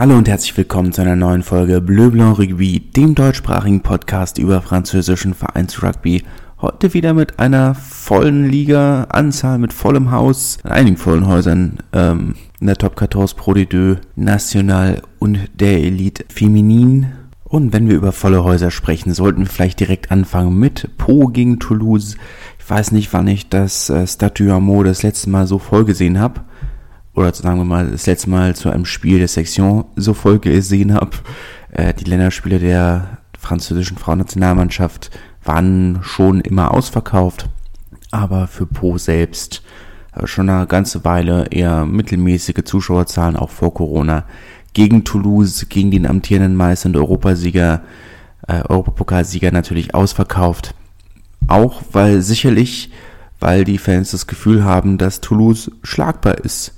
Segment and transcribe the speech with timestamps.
[0.00, 4.62] Hallo und herzlich willkommen zu einer neuen Folge Bleu Blanc Rugby, dem deutschsprachigen Podcast über
[4.62, 6.22] französischen Vereinsrugby.
[6.58, 12.34] Heute wieder mit einer vollen Liga, Anzahl mit vollem Haus, in einigen vollen Häusern, ähm,
[12.62, 17.12] in der Top 14 Pro de Deux, National und der Elite Feminin.
[17.44, 21.58] Und wenn wir über volle Häuser sprechen, sollten wir vielleicht direkt anfangen mit Po gegen
[21.58, 22.16] Toulouse.
[22.58, 26.18] Ich weiß nicht, wann ich das äh, Statue Amo das letzte Mal so voll gesehen
[26.18, 26.40] habe.
[27.14, 30.94] Oder sagen wir mal, das letzte Mal zu einem Spiel der Section so voll gesehen
[30.94, 31.10] habe.
[31.72, 35.10] Äh, die Länderspiele der französischen Frauennationalmannschaft
[35.44, 37.48] waren schon immer ausverkauft,
[38.10, 39.62] aber für Po selbst
[40.14, 44.24] äh, schon eine ganze Weile eher mittelmäßige Zuschauerzahlen, auch vor Corona.
[44.72, 47.82] Gegen Toulouse, gegen den amtierenden Meister und Europasieger,
[48.46, 50.74] äh, Europapokalsieger natürlich ausverkauft.
[51.48, 52.92] Auch weil sicherlich,
[53.40, 56.74] weil die Fans das Gefühl haben, dass Toulouse schlagbar ist.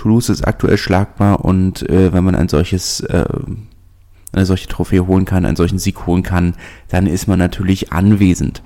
[0.00, 3.24] Toulouse ist aktuell schlagbar und äh, wenn man ein solches äh,
[4.32, 6.54] eine solche Trophäe holen kann, einen solchen Sieg holen kann,
[6.88, 8.62] dann ist man natürlich anwesend.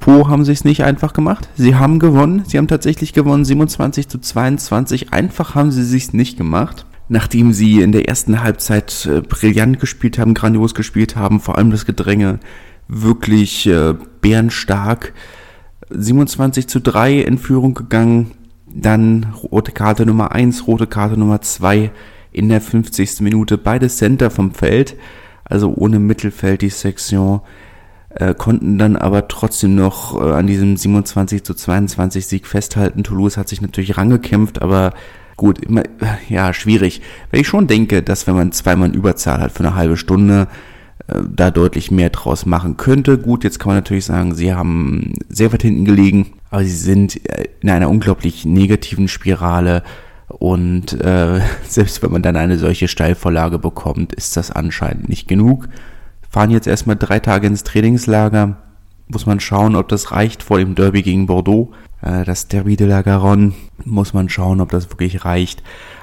[0.00, 1.48] Po haben sie es nicht einfach gemacht.
[1.54, 2.42] Sie haben gewonnen.
[2.46, 3.44] Sie haben tatsächlich gewonnen.
[3.44, 5.12] 27 zu 22.
[5.12, 6.86] Einfach haben sie sich nicht gemacht.
[7.08, 11.70] Nachdem sie in der ersten Halbzeit äh, brillant gespielt haben, grandios gespielt haben, vor allem
[11.70, 12.40] das Gedränge
[12.88, 15.12] wirklich äh, bärenstark.
[15.90, 18.32] 27 zu 3 in Führung gegangen.
[18.74, 21.90] Dann rote Karte Nummer 1, rote Karte Nummer 2
[22.32, 23.20] in der 50.
[23.20, 24.96] Minute beide Center vom Feld,
[25.44, 27.40] also ohne Mittelfeld die Sektion,
[28.10, 33.04] äh, konnten dann aber trotzdem noch äh, an diesem 27 zu 22 Sieg festhalten.
[33.04, 34.92] Toulouse hat sich natürlich rangekämpft, aber
[35.36, 35.82] gut, immer,
[36.28, 37.02] ja, schwierig.
[37.30, 40.48] Weil ich schon denke, dass wenn man zweimal Überzahl hat für eine halbe Stunde,
[41.08, 43.18] äh, da deutlich mehr draus machen könnte.
[43.18, 47.28] Gut, jetzt kann man natürlich sagen, sie haben sehr weit hinten gelegen, aber sie sind
[47.28, 49.82] äh, in einer unglaublich negativen Spirale
[50.28, 55.68] und äh, selbst wenn man dann eine solche Steilvorlage bekommt, ist das anscheinend nicht genug.
[56.28, 58.56] Fahren jetzt erstmal drei Tage ins Trainingslager.
[59.08, 61.72] Muss man schauen, ob das reicht vor dem Derby gegen Bordeaux.
[62.02, 65.62] Äh, das Derby de la Garonne muss man schauen, ob das wirklich reicht.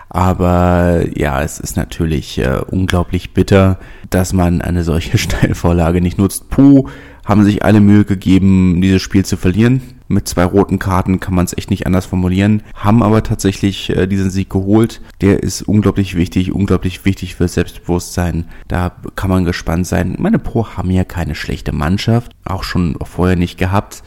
[0.10, 3.80] Aber ja, es ist natürlich äh, unglaublich bitter,
[4.10, 6.50] dass man eine solche Steilvorlage nicht nutzt.
[6.50, 6.88] Puh,
[7.26, 9.82] haben sich alle Mühe gegeben, dieses Spiel zu verlieren.
[10.08, 12.64] Mit zwei roten Karten kann man es echt nicht anders formulieren.
[12.74, 15.02] Haben aber tatsächlich äh, diesen Sieg geholt.
[15.22, 18.46] Der ist unglaublich wichtig, unglaublich wichtig für Selbstbewusstsein.
[18.68, 20.16] Da kann man gespannt sein.
[20.20, 24.04] Meine Pro haben ja keine schlechte Mannschaft, auch schon vorher nicht gehabt.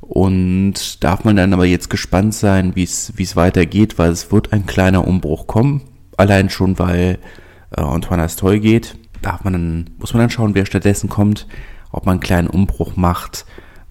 [0.00, 4.66] Und darf man dann aber jetzt gespannt sein, wie es weitergeht, weil es wird ein
[4.66, 5.82] kleiner Umbruch kommen.
[6.16, 7.18] Allein schon, weil
[7.76, 8.96] äh, Antoine Astoy geht.
[9.22, 11.46] Darf man dann, muss man dann schauen, wer stattdessen kommt
[11.96, 13.46] ob man einen kleinen Umbruch macht,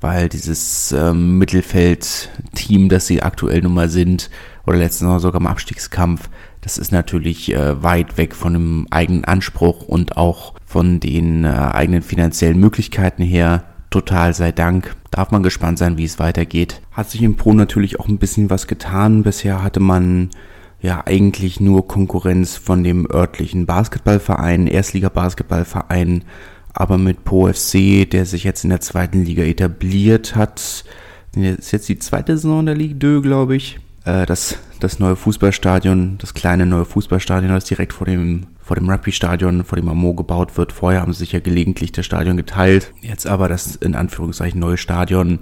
[0.05, 4.29] weil dieses ähm, Mittelfeld-Team, das sie aktuell nun mal sind,
[4.67, 6.29] oder letztens noch sogar im Abstiegskampf,
[6.61, 11.47] das ist natürlich äh, weit weg von dem eigenen Anspruch und auch von den äh,
[11.47, 13.63] eigenen finanziellen Möglichkeiten her.
[13.89, 14.95] Total sei Dank.
[15.09, 16.81] Darf man gespannt sein, wie es weitergeht.
[16.91, 19.23] Hat sich im Pro natürlich auch ein bisschen was getan.
[19.23, 20.29] Bisher hatte man
[20.81, 26.25] ja eigentlich nur Konkurrenz von dem örtlichen Basketballverein, Erstliga-Basketballverein
[26.75, 30.83] aber mit Po FC, der sich jetzt in der zweiten Liga etabliert hat,
[31.33, 33.79] ist jetzt die zweite Saison der Ligue 2, glaube ich.
[34.03, 38.89] Äh, das, das neue Fußballstadion, das kleine neue Fußballstadion, das direkt vor dem, vor dem
[38.89, 40.73] Rugby-Stadion, vor dem Amo gebaut wird.
[40.73, 42.93] Vorher haben sie sich ja gelegentlich das Stadion geteilt.
[43.01, 45.39] Jetzt aber das in Anführungszeichen neue Stadion,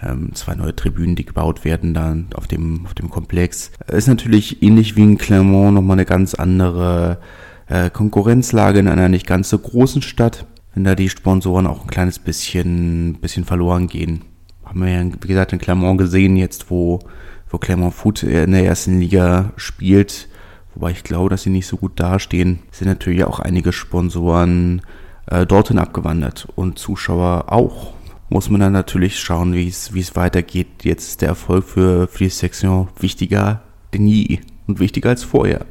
[0.00, 3.72] ähm, zwei neue Tribünen, die gebaut werden dann auf dem, auf dem Komplex.
[3.88, 7.18] Ist natürlich ähnlich wie in Clermont nochmal eine ganz andere
[7.66, 11.90] äh, Konkurrenzlage in einer nicht ganz so großen Stadt wenn da die Sponsoren auch ein
[11.90, 14.22] kleines bisschen, bisschen verloren gehen.
[14.62, 17.00] Haben wir ja, wie gesagt, in Clermont gesehen, jetzt wo,
[17.48, 20.28] wo Clermont Foot in der ersten Liga spielt,
[20.74, 24.82] wobei ich glaube, dass sie nicht so gut dastehen, sind natürlich auch einige Sponsoren
[25.30, 27.94] äh, dorthin abgewandert und Zuschauer auch.
[28.28, 30.84] Muss man dann natürlich schauen, wie es weitergeht.
[30.84, 33.62] Jetzt ist der Erfolg für, für die Section wichtiger
[33.94, 35.64] denn je und wichtiger als vorher,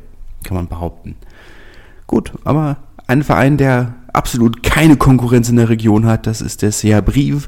[0.44, 1.16] kann man behaupten.
[2.08, 2.78] Gut, aber
[3.08, 7.48] ein Verein, der absolut keine Konkurrenz in der Region hat, das ist der CA Brive.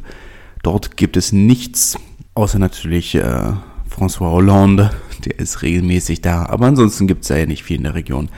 [0.64, 1.98] Dort gibt es nichts,
[2.34, 3.54] außer natürlich äh,
[3.90, 4.92] François Hollande,
[5.26, 6.46] der ist regelmäßig da.
[6.46, 8.30] Aber ansonsten gibt es ja nicht viel in der Region.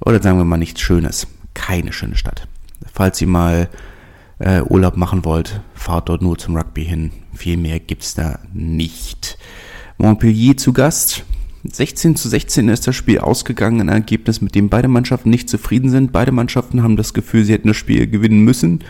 [0.00, 1.26] Oder sagen wir mal nichts Schönes.
[1.54, 2.48] Keine schöne Stadt.
[2.92, 3.68] Falls ihr mal
[4.38, 7.12] äh, Urlaub machen wollt, fahrt dort nur zum Rugby hin.
[7.34, 9.38] Viel mehr gibt's da nicht.
[9.98, 11.24] Montpellier zu Gast.
[11.64, 15.90] 16 zu 16 ist das Spiel ausgegangen, ein Ergebnis, mit dem beide Mannschaften nicht zufrieden
[15.90, 16.12] sind.
[16.12, 18.80] Beide Mannschaften haben das Gefühl, sie hätten das Spiel gewinnen müssen.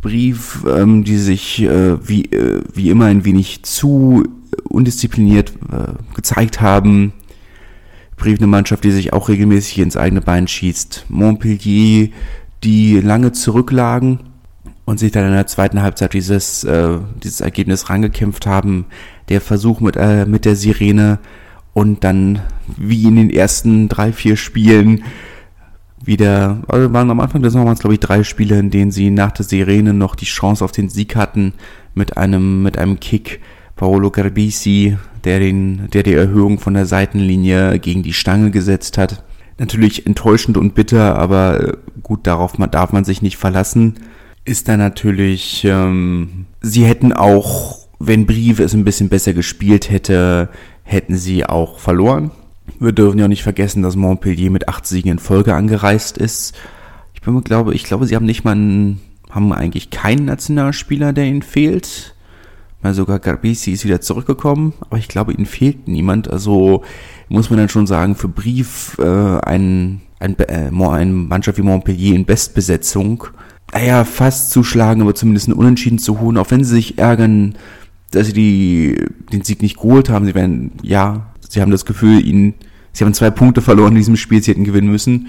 [0.00, 4.24] Brief, ähm, die sich äh, wie, äh, wie immer ein wenig zu
[4.64, 7.12] undiszipliniert äh, gezeigt haben.
[8.16, 11.06] Brief eine Mannschaft, die sich auch regelmäßig ins eigene Bein schießt.
[11.08, 12.10] Montpellier,
[12.62, 14.20] die lange zurücklagen
[14.84, 18.86] und sich dann in der zweiten Halbzeit dieses, äh, dieses Ergebnis rangekämpft haben.
[19.30, 21.18] Der Versuch mit, äh, mit der Sirene
[21.72, 22.40] und dann
[22.76, 25.04] wie in den ersten drei, vier Spielen
[26.02, 29.32] wieder, also waren am Anfang des Sommers, glaube ich, drei Spiele, in denen sie nach
[29.32, 31.52] der Sirene noch die Chance auf den Sieg hatten
[31.94, 33.40] mit einem, mit einem Kick.
[33.80, 39.24] Paolo Garbisi, der den, der die Erhöhung von der Seitenlinie gegen die Stange gesetzt hat.
[39.56, 41.72] Natürlich enttäuschend und bitter, aber äh,
[42.02, 43.94] gut, darauf darf man sich nicht verlassen.
[44.44, 50.50] Ist da natürlich, ähm, sie hätten auch, wenn Brief es ein bisschen besser gespielt hätte,
[50.90, 52.32] hätten sie auch verloren.
[52.80, 56.54] Wir dürfen ja auch nicht vergessen, dass Montpellier mit acht Siegen in Folge angereist ist.
[57.14, 59.00] Ich bin glaube, ich glaube, sie haben nicht mal einen,
[59.30, 62.14] haben eigentlich keinen Nationalspieler, der ihnen fehlt.
[62.82, 66.28] Mal sogar Garbisi ist wieder zurückgekommen, aber ich glaube, ihnen fehlt niemand.
[66.28, 66.82] Also
[67.28, 72.16] muss man dann schon sagen, für Brief äh, ein, ein, äh, eine Mannschaft wie Montpellier
[72.16, 73.24] in Bestbesetzung,
[73.72, 77.54] naja, fast zu schlagen, aber zumindest einen Unentschieden zu holen, auch wenn sie sich ärgern,
[78.10, 80.26] dass sie die, den Sieg nicht geholt haben.
[80.26, 82.54] Sie werden, ja, sie haben das Gefühl, ihnen,
[82.92, 85.28] sie haben zwei Punkte verloren in diesem Spiel, sie hätten gewinnen müssen.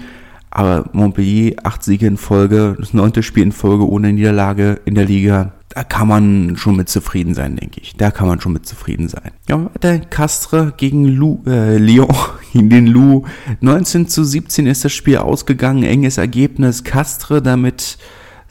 [0.50, 5.06] Aber Montpellier, acht Siege in Folge, das neunte Spiel in Folge ohne Niederlage in der
[5.06, 5.54] Liga.
[5.70, 7.96] Da kann man schon mit zufrieden sein, denke ich.
[7.96, 9.30] Da kann man schon mit zufrieden sein.
[9.48, 12.14] Ja, der Castre gegen Lou, äh, Lyon,
[12.52, 13.24] in den Lou.
[13.60, 15.84] 19 zu 17 ist das Spiel ausgegangen.
[15.84, 16.84] Enges Ergebnis.
[16.84, 17.96] Castre damit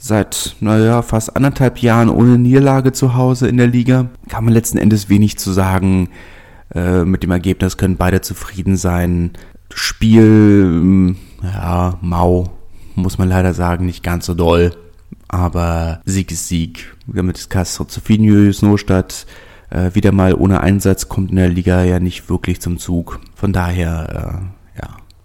[0.02, 4.08] seit, naja, fast anderthalb Jahren ohne Niederlage zu Hause in der Liga.
[4.28, 6.08] Kann man letzten Endes wenig zu sagen.
[6.74, 9.30] Äh, mit dem Ergebnis können beide zufrieden sein.
[9.72, 12.50] Spiel, ja, mau,
[12.96, 14.72] muss man leider sagen, nicht ganz so doll.
[15.28, 16.96] Aber Sieg ist Sieg.
[17.06, 19.26] Damit ist Castro Zuffinio Snowstadt
[19.70, 23.20] äh, wieder mal ohne Einsatz, kommt in der Liga ja nicht wirklich zum Zug.
[23.34, 24.61] Von daher, äh,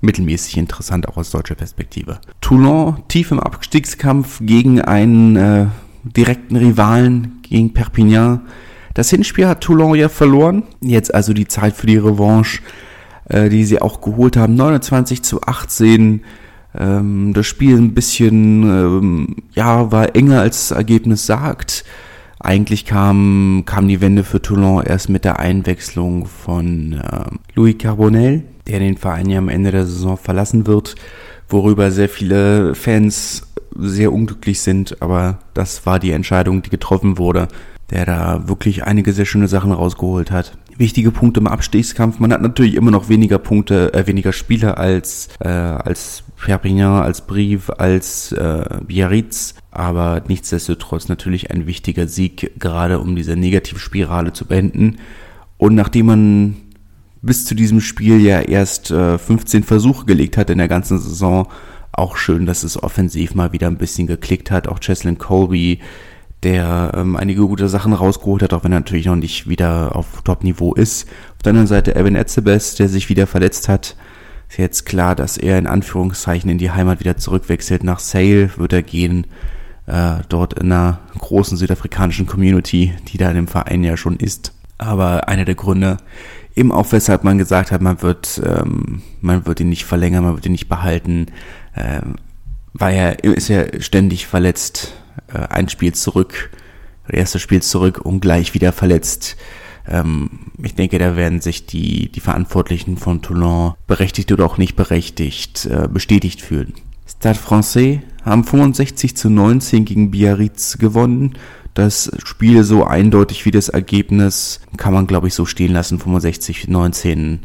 [0.01, 2.19] mittelmäßig interessant auch aus deutscher Perspektive.
[2.41, 5.65] Toulon tief im Abstiegskampf gegen einen äh,
[6.03, 8.41] direkten Rivalen, gegen Perpignan.
[8.93, 10.63] Das Hinspiel hat Toulon ja verloren.
[10.81, 12.61] Jetzt also die Zeit für die Revanche
[13.29, 14.55] äh, die sie auch geholt haben.
[14.55, 16.21] 29 zu 18.
[16.77, 21.83] Ähm, das Spiel ein bisschen, ähm, ja, war enger als das Ergebnis sagt.
[22.39, 28.43] Eigentlich kam, kam die Wende für Toulon erst mit der Einwechslung von äh, Louis Carbonell,
[28.67, 30.95] der den Verein ja am Ende der Saison verlassen wird,
[31.49, 33.43] worüber sehr viele Fans
[33.79, 37.47] sehr unglücklich sind, aber das war die Entscheidung, die getroffen wurde,
[37.91, 42.19] der da wirklich einige sehr schöne Sachen rausgeholt hat wichtige Punkte im Abstiegskampf.
[42.19, 47.25] Man hat natürlich immer noch weniger Punkte, äh, weniger Spieler als äh, als Perpignan, als
[47.25, 54.45] Brive, als äh, Biarritz, aber nichtsdestotrotz natürlich ein wichtiger Sieg, gerade um diese Negativspirale zu
[54.45, 54.97] beenden.
[55.57, 56.57] Und nachdem man
[57.21, 61.47] bis zu diesem Spiel ja erst äh, 15 Versuche gelegt hat in der ganzen Saison,
[61.91, 64.67] auch schön, dass es offensiv mal wieder ein bisschen geklickt hat.
[64.67, 65.79] Auch Cheslin Colby
[66.43, 70.21] der ähm, einige gute Sachen rausgeholt hat, auch wenn er natürlich noch nicht wieder auf
[70.23, 71.07] Top-Niveau ist.
[71.35, 73.95] Auf der anderen Seite Evan Etzebes, der sich wieder verletzt hat.
[74.49, 77.83] Ist jetzt klar, dass er in Anführungszeichen in die Heimat wieder zurückwechselt.
[77.83, 79.25] Nach Sale wird er gehen,
[79.87, 84.53] äh, dort in einer großen südafrikanischen Community, die da in dem Verein ja schon ist.
[84.77, 85.97] Aber einer der Gründe,
[86.57, 90.35] eben auch weshalb man gesagt hat, man wird, ähm, man wird ihn nicht verlängern, man
[90.35, 91.27] wird ihn nicht behalten,
[91.75, 92.15] ähm,
[92.73, 94.93] weil er ist ja ständig verletzt
[95.27, 96.49] äh, ein Spiel zurück,
[97.07, 99.37] erstes Spiel zurück und gleich wieder verletzt.
[99.87, 104.75] Ähm, ich denke, da werden sich die, die Verantwortlichen von Toulon berechtigt oder auch nicht
[104.75, 106.73] berechtigt äh, bestätigt fühlen.
[107.07, 111.35] Stade Francais haben 65 zu 19 gegen Biarritz gewonnen.
[111.77, 115.99] Das Spiel so eindeutig wie das Ergebnis kann man, glaube ich, so stehen lassen.
[115.99, 117.41] 65 19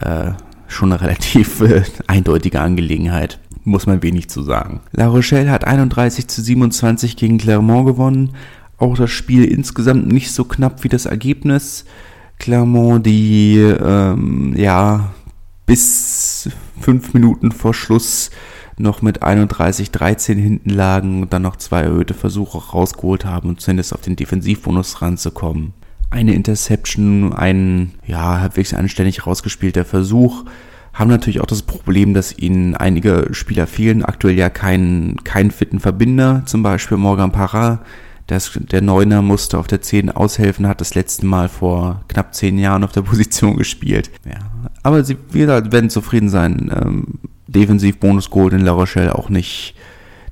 [0.00, 0.30] äh,
[0.66, 4.80] schon eine relativ äh, eindeutige Angelegenheit muss man wenig zu sagen.
[4.92, 8.30] La Rochelle hat 31 zu 27 gegen Clermont gewonnen.
[8.78, 11.84] Auch das Spiel insgesamt nicht so knapp wie das Ergebnis.
[12.38, 15.12] Clermont, die ähm, ja
[15.66, 16.48] bis
[16.80, 18.30] fünf Minuten vor Schluss
[18.80, 23.94] noch mit 31-13 hinten lagen und dann noch zwei erhöhte Versuche rausgeholt haben, um zumindest
[23.94, 25.72] auf den Defensivbonus ranzukommen.
[26.10, 30.44] Eine Interception, ein ja halbwegs anständig rausgespielter Versuch
[30.92, 34.04] haben natürlich auch das Problem, dass ihnen einige Spieler fehlen.
[34.04, 37.82] Aktuell ja kein, kein fitten Verbinder, zum Beispiel Morgan Parra.
[38.26, 42.58] Das, der Neuner musste auf der 10 aushelfen, hat das letzte Mal vor knapp 10
[42.58, 44.10] Jahren auf der Position gespielt.
[44.24, 44.38] Ja.
[44.82, 46.70] Aber sie wieder werden zufrieden sein.
[46.74, 47.06] Ähm,
[47.50, 49.74] defensiv Bonus Gold in La Rochelle auch nicht,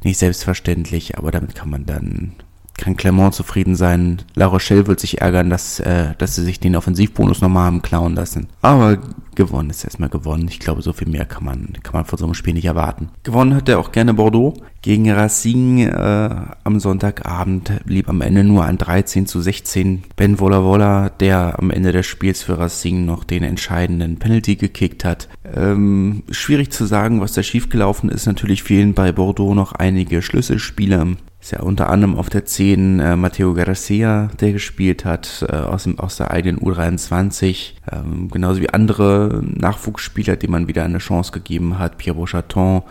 [0.04, 2.32] nicht selbstverständlich, aber damit kann man dann,
[2.78, 4.22] kann Clermont zufrieden sein.
[4.34, 8.14] La Rochelle wird sich ärgern, dass, äh, dass sie sich den Offensivbonus nochmal haben klauen
[8.14, 8.48] lassen.
[8.62, 8.98] Aber
[9.34, 10.48] gewonnen ist erstmal gewonnen.
[10.48, 13.10] Ich glaube, so viel mehr kann man, kann man von so einem Spiel nicht erwarten.
[13.22, 14.54] Gewonnen hat er auch gerne Bordeaux.
[14.80, 16.30] Gegen Racing äh,
[16.64, 20.04] am Sonntagabend blieb am Ende nur ein 13 zu 16.
[20.16, 25.04] Ben Vola Vola, der am Ende des Spiels für Racing noch den entscheidenden Penalty gekickt
[25.04, 25.28] hat.
[25.54, 28.26] Ähm, schwierig zu sagen, was da schiefgelaufen ist.
[28.26, 31.08] Natürlich fehlen bei Bordeaux noch einige Schlüsselspieler.
[31.48, 35.84] Ist ja unter anderem auf der 10 äh, Matteo Garcia, der gespielt hat, äh, aus,
[35.84, 37.72] dem, aus der eigenen U23.
[37.90, 41.96] Ähm, genauso wie andere Nachwuchsspieler, denen man wieder eine Chance gegeben hat.
[41.96, 42.82] Pierre Chaton,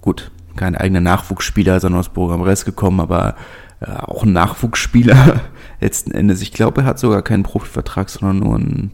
[0.00, 3.36] gut, kein eigener Nachwuchsspieler, sondern aus Bourg-en-Bresse gekommen, aber
[3.80, 5.42] äh, auch ein Nachwuchsspieler
[5.82, 6.40] letzten Endes.
[6.40, 8.92] Ich glaube, er hat sogar keinen Profivertrag, sondern nur einen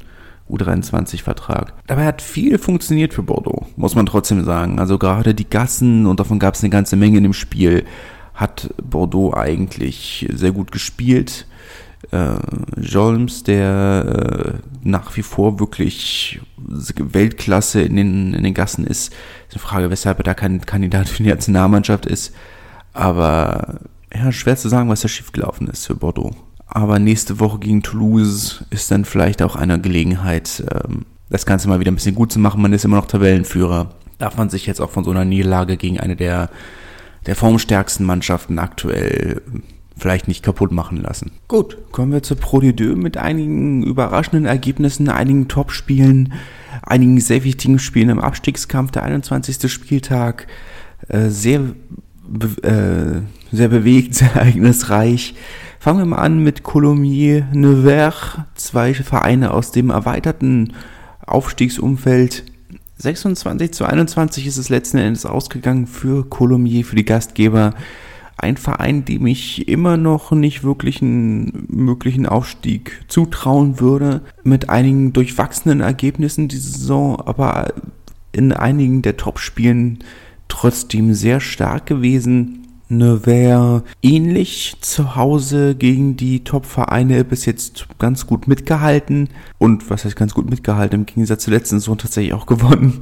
[0.51, 1.73] U23-Vertrag.
[1.87, 4.81] Dabei hat viel funktioniert für Bordeaux, muss man trotzdem sagen.
[4.81, 7.85] Also gerade die Gassen, und davon gab es eine ganze Menge in dem Spiel,
[8.39, 11.47] hat Bordeaux eigentlich sehr gut gespielt.
[12.13, 12.37] Äh,
[12.81, 19.13] Jolms, der äh, nach wie vor wirklich Weltklasse in den, in den Gassen ist.
[19.49, 22.33] Ist eine Frage, weshalb er da kein Kandidat für die Nationalmannschaft ist.
[22.93, 23.81] Aber
[24.15, 26.31] ja, schwer zu sagen, was da schiefgelaufen ist für Bordeaux.
[26.69, 31.81] Aber nächste Woche gegen Toulouse ist dann vielleicht auch eine Gelegenheit, ähm, das Ganze mal
[31.81, 32.63] wieder ein bisschen gut zu machen.
[32.63, 33.91] Man ist immer noch Tabellenführer.
[34.19, 36.51] Darf man sich jetzt auch von so einer Niederlage gegen eine der
[37.27, 39.43] der formstärksten Mannschaften aktuell
[39.99, 41.33] vielleicht nicht kaputt machen lassen.
[41.49, 46.33] Gut, kommen wir zur Pro de Deux mit einigen überraschenden Ergebnissen, einigen Topspielen,
[46.83, 48.93] einigen sehr wichtigen Spielen im Abstiegskampf.
[48.93, 49.71] Der 21.
[49.71, 50.47] Spieltag
[51.09, 51.61] äh, sehr,
[52.63, 53.21] äh,
[53.53, 55.35] sehr bewegt, sehr ereignisreich.
[55.81, 60.75] Fangen wir mal an mit Colomiers Nevers, zwei Vereine aus dem erweiterten
[61.25, 62.45] Aufstiegsumfeld
[62.99, 67.75] 26 zu 21 ist es letzten Endes ausgegangen für Colomiers, für die Gastgeber.
[68.37, 75.13] Ein Verein, dem ich immer noch nicht wirklich einen möglichen Aufstieg zutrauen würde, mit einigen
[75.13, 77.73] durchwachsenen Ergebnissen diese Saison, aber
[78.33, 80.01] in einigen der Topspielen
[80.49, 82.58] trotzdem sehr stark gewesen.
[82.89, 89.29] Nevers ähnlich zu Hause gegen die Top-Vereine bis jetzt ganz gut mitgehalten.
[89.59, 91.01] Und was heißt ganz gut mitgehalten?
[91.01, 93.01] Im Gegensatz zur letzten Saison tatsächlich auch gewonnen.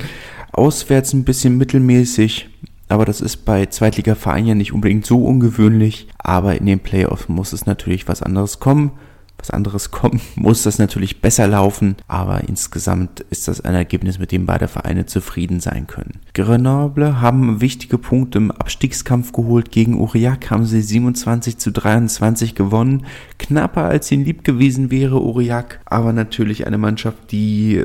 [0.53, 2.49] Auswärts ein bisschen mittelmäßig.
[2.89, 6.09] Aber das ist bei Zweitliga-Vereinen ja nicht unbedingt so ungewöhnlich.
[6.19, 8.93] Aber in den Playoffs muss es natürlich was anderes kommen
[9.39, 14.33] was anderes kommt, muss das natürlich besser laufen, aber insgesamt ist das ein Ergebnis, mit
[14.33, 16.21] dem beide Vereine zufrieden sein können.
[16.35, 19.71] Grenoble haben wichtige Punkte im Abstiegskampf geholt.
[19.71, 23.07] Gegen Aurillac haben sie 27 zu 23 gewonnen.
[23.39, 27.85] Knapper als ihnen lieb gewesen wäre Aurillac, aber natürlich eine Mannschaft, die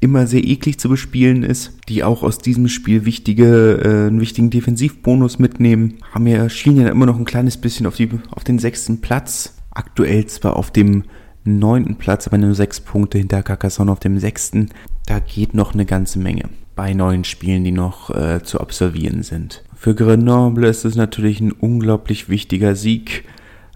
[0.00, 4.50] immer sehr eklig zu bespielen ist, die auch aus diesem Spiel wichtige, äh, einen wichtigen
[4.50, 9.00] Defensivbonus mitnehmen, haben ja schienen immer noch ein kleines bisschen auf, die, auf den sechsten
[9.00, 11.04] Platz aktuell zwar auf dem
[11.44, 14.70] neunten Platz, aber nur sechs Punkte hinter Carcassonne auf dem sechsten.
[15.06, 19.64] Da geht noch eine ganze Menge bei neuen Spielen, die noch äh, zu absolvieren sind.
[19.74, 23.24] Für Grenoble ist es natürlich ein unglaublich wichtiger Sieg,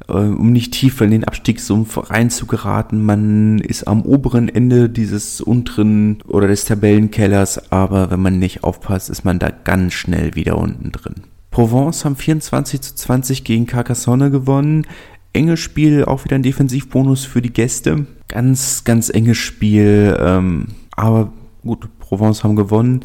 [0.09, 3.03] äh, um nicht tiefer in den Abstiegssumpf reinzugeraten.
[3.03, 9.09] Man ist am oberen Ende dieses unteren oder des Tabellenkellers, aber wenn man nicht aufpasst,
[9.09, 11.15] ist man da ganz schnell wieder unten drin.
[11.51, 14.87] Provence haben 24 zu 20 gegen Carcassonne gewonnen
[15.33, 18.07] enges Spiel, auch wieder ein Defensivbonus für die Gäste.
[18.29, 21.33] Ganz, ganz enges Spiel, ähm, aber
[21.63, 23.01] gut, Provence haben gewonnen.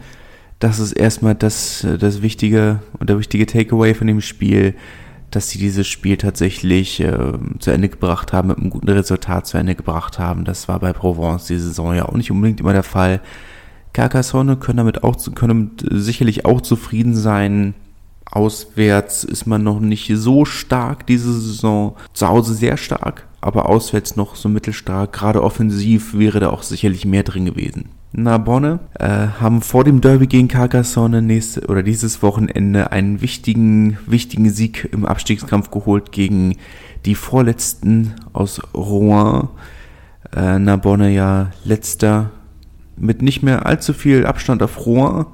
[0.60, 4.74] Das ist erstmal das, das wichtige und der wichtige Takeaway von dem Spiel,
[5.32, 9.58] dass sie dieses Spiel tatsächlich äh, zu Ende gebracht haben, mit einem guten Resultat zu
[9.58, 10.46] Ende gebracht haben.
[10.46, 13.22] Das war bei Provence die Saison ja auch nicht unbedingt immer der Fall.
[13.91, 17.74] Carcassonne können damit auch können damit sicherlich auch zufrieden sein.
[18.32, 21.96] Auswärts ist man noch nicht so stark diese Saison.
[22.13, 25.13] Zu Hause sehr stark, aber auswärts noch so mittelstark.
[25.13, 27.89] Gerade offensiv wäre da auch sicherlich mehr drin gewesen.
[28.12, 34.50] Narbonne äh, haben vor dem Derby gegen Carcassonne nächste oder dieses Wochenende einen wichtigen, wichtigen
[34.50, 36.55] Sieg im Abstiegskampf geholt gegen
[37.05, 39.50] die Vorletzten aus Rouen.
[40.36, 42.32] Äh, Narbonne ja letzter
[42.98, 45.25] mit nicht mehr allzu viel Abstand auf Rouen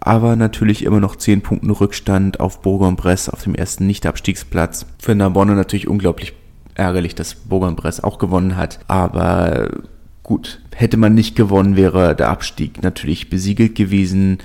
[0.00, 4.86] aber natürlich immer noch 10 Punkten Rückstand auf Bourg-en-Bresse auf dem ersten Nicht-Abstiegsplatz.
[4.98, 6.32] Für Narbonne natürlich unglaublich
[6.74, 9.68] ärgerlich, dass Bourg-en-Bresse auch gewonnen hat, aber
[10.22, 14.38] gut, hätte man nicht gewonnen, wäre der Abstieg natürlich besiegelt gewesen.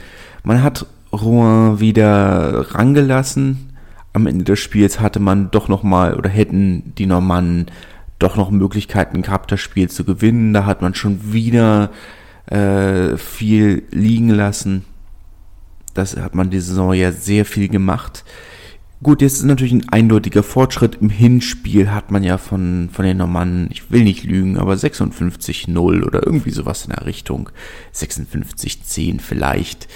[0.44, 3.72] Man hat Rouen wieder rangelassen.
[4.14, 7.68] Am Ende des Spiels hatte man doch nochmal oder hätten die Normannen
[8.20, 10.54] doch noch Möglichkeiten gehabt, das Spiel zu gewinnen.
[10.54, 11.92] Da hat man schon wieder
[12.48, 14.86] äh, viel liegen lassen.
[15.96, 18.24] Das hat man die Saison ja sehr viel gemacht.
[19.02, 20.96] Gut, jetzt ist natürlich ein eindeutiger Fortschritt.
[21.02, 26.04] Im Hinspiel hat man ja von, von den Normannen, ich will nicht lügen, aber 56-0
[26.04, 27.50] oder irgendwie sowas in der Richtung.
[27.94, 29.88] 56-10 vielleicht.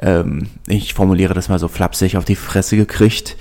[0.00, 3.36] Ähm, ich formuliere das mal so flapsig auf die Fresse gekriegt.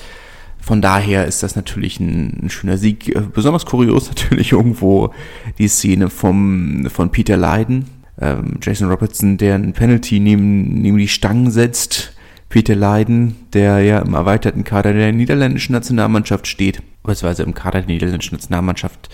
[0.60, 3.16] Von daher ist das natürlich ein, ein schöner Sieg.
[3.16, 5.14] Äh, besonders kurios natürlich irgendwo
[5.58, 7.86] die Szene vom, von Peter Leiden.
[8.20, 12.14] Ähm, Jason Robertson, der ein Penalty neben, neben die Stangen setzt.
[12.50, 17.88] Peter Leiden, der ja im erweiterten Kader der niederländischen Nationalmannschaft steht, beziehungsweise im Kader der
[17.88, 19.10] niederländischen Nationalmannschaft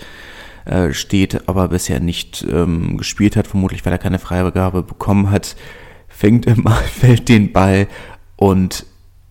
[0.66, 5.56] äh, steht, aber bisher nicht ähm, gespielt hat, vermutlich weil er keine Freigabe bekommen hat,
[6.08, 7.88] fängt immer, fällt den Ball
[8.36, 8.84] und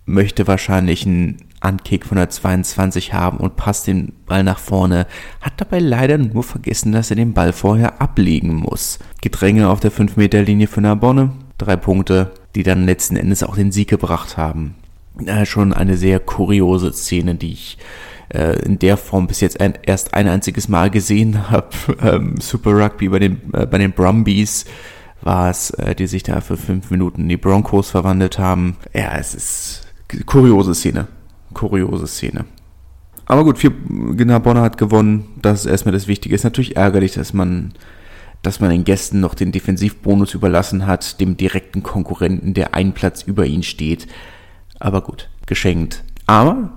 [0.05, 5.07] möchte wahrscheinlich einen Ankick von der 22 haben und passt den Ball nach vorne,
[5.41, 8.99] hat dabei leider nur vergessen, dass er den Ball vorher ablegen muss.
[9.21, 13.89] Gedränge auf der 5-Meter-Linie für Narbonne, drei Punkte, die dann letzten Endes auch den Sieg
[13.89, 14.75] gebracht haben.
[15.25, 17.77] Äh, schon eine sehr kuriose Szene, die ich
[18.29, 21.69] äh, in der Form bis jetzt ein, erst ein einziges Mal gesehen habe.
[22.01, 24.65] Ähm, Super Rugby bei den, äh, bei den Brumbies
[25.21, 28.77] war es, äh, die sich da für fünf Minuten in die Broncos verwandelt haben.
[28.93, 29.87] Ja, es ist
[30.25, 31.07] kuriose Szene.
[31.53, 32.45] Kuriose Szene.
[33.25, 33.71] Aber gut, vier,
[34.15, 35.25] genau, Bonner hat gewonnen.
[35.41, 36.33] Das ist erstmal das Wichtige.
[36.33, 37.73] Ist natürlich ärgerlich, dass man
[38.41, 43.21] dass man den Gästen noch den Defensivbonus überlassen hat, dem direkten Konkurrenten, der einen Platz
[43.23, 44.07] über ihn steht.
[44.79, 46.03] Aber gut, geschenkt.
[46.25, 46.71] Aber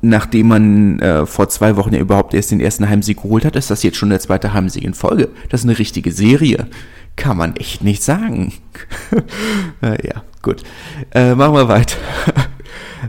[0.00, 3.70] nachdem man äh, vor zwei Wochen ja überhaupt erst den ersten Heimsieg geholt hat, ist
[3.70, 5.28] das jetzt schon der zweite Heimsieg in Folge.
[5.50, 6.66] Das ist eine richtige Serie.
[7.14, 8.52] Kann man echt nicht sagen.
[9.82, 10.64] äh, ja, gut.
[11.12, 11.96] Äh, machen wir weiter.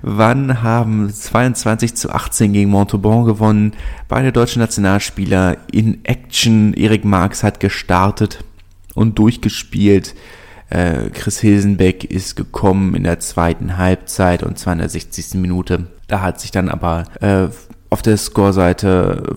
[0.02, 3.74] Wann haben 22 zu 18 gegen Montauban gewonnen?
[4.08, 6.74] Beide deutschen Nationalspieler in Action.
[6.74, 8.44] Erik Marx hat gestartet
[8.96, 10.16] und durchgespielt.
[10.70, 15.36] Äh, Chris Hilsenbeck ist gekommen in der zweiten Halbzeit und zwar in der 60.
[15.36, 15.88] Minute.
[16.08, 17.48] Da hat sich dann aber äh,
[17.90, 19.36] auf der Scoreseite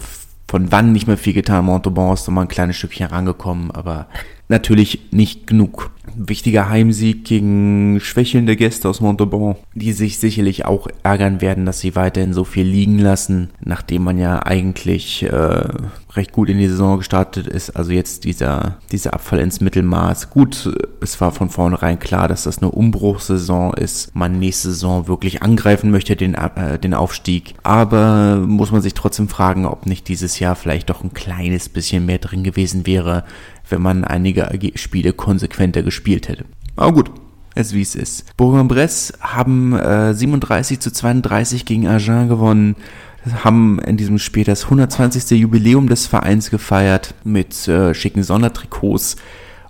[0.48, 1.64] von wann nicht mehr viel getan.
[1.64, 4.06] Montauban ist nochmal ein kleines Stückchen rangekommen, aber
[4.48, 5.90] natürlich nicht genug.
[6.14, 11.96] Wichtiger Heimsieg gegen schwächelnde Gäste aus Montauban, die sich sicherlich auch ärgern werden, dass sie
[11.96, 15.64] weiterhin so viel liegen lassen, nachdem man ja eigentlich äh,
[16.16, 17.70] recht gut in die Saison gestartet ist.
[17.70, 20.30] Also jetzt dieser, dieser Abfall ins Mittelmaß.
[20.30, 24.14] Gut, es war von vornherein klar, dass das eine Umbruchssaison ist.
[24.14, 27.54] Man nächste Saison wirklich angreifen möchte, den, äh, den Aufstieg.
[27.62, 32.06] Aber muss man sich trotzdem fragen, ob nicht dieses Jahr vielleicht doch ein kleines bisschen
[32.06, 33.24] mehr drin gewesen wäre,
[33.68, 36.44] wenn man einige Spiele konsequenter gespielt hätte.
[36.76, 37.10] Aber gut,
[37.54, 38.36] es wie es ist.
[38.36, 42.76] Bourg-en-Bresse haben äh, 37 zu 32 gegen Agen gewonnen
[43.42, 45.38] haben in diesem Spiel das 120.
[45.38, 49.16] Jubiläum des Vereins gefeiert mit äh, schicken Sondertrikots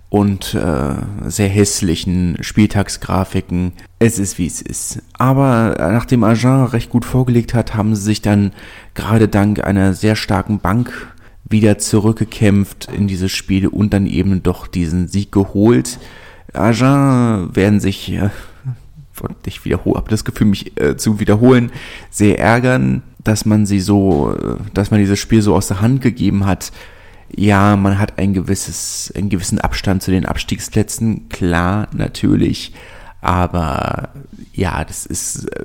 [0.09, 0.95] und äh,
[1.27, 3.73] sehr hässlichen Spieltagsgrafiken.
[3.99, 5.03] Es ist wie es ist.
[5.15, 8.53] Aber nachdem Agen recht gut vorgelegt hat, haben sie sich dann
[8.95, 11.13] gerade dank einer sehr starken Bank
[11.49, 15.99] wieder zurückgekämpft in dieses Spiel und dann eben doch diesen Sieg geholt.
[16.53, 18.31] Agen werden sich, äh,
[19.45, 21.71] ich habe das Gefühl, mich äh, zu wiederholen,
[22.11, 26.03] sehr ärgern, dass man sie so, äh, dass man dieses Spiel so aus der Hand
[26.03, 26.73] gegeben hat.
[27.35, 32.73] Ja, man hat ein gewisses, einen gewissen Abstand zu den Abstiegsplätzen, klar, natürlich,
[33.21, 34.11] aber
[34.53, 35.65] ja, das ist äh,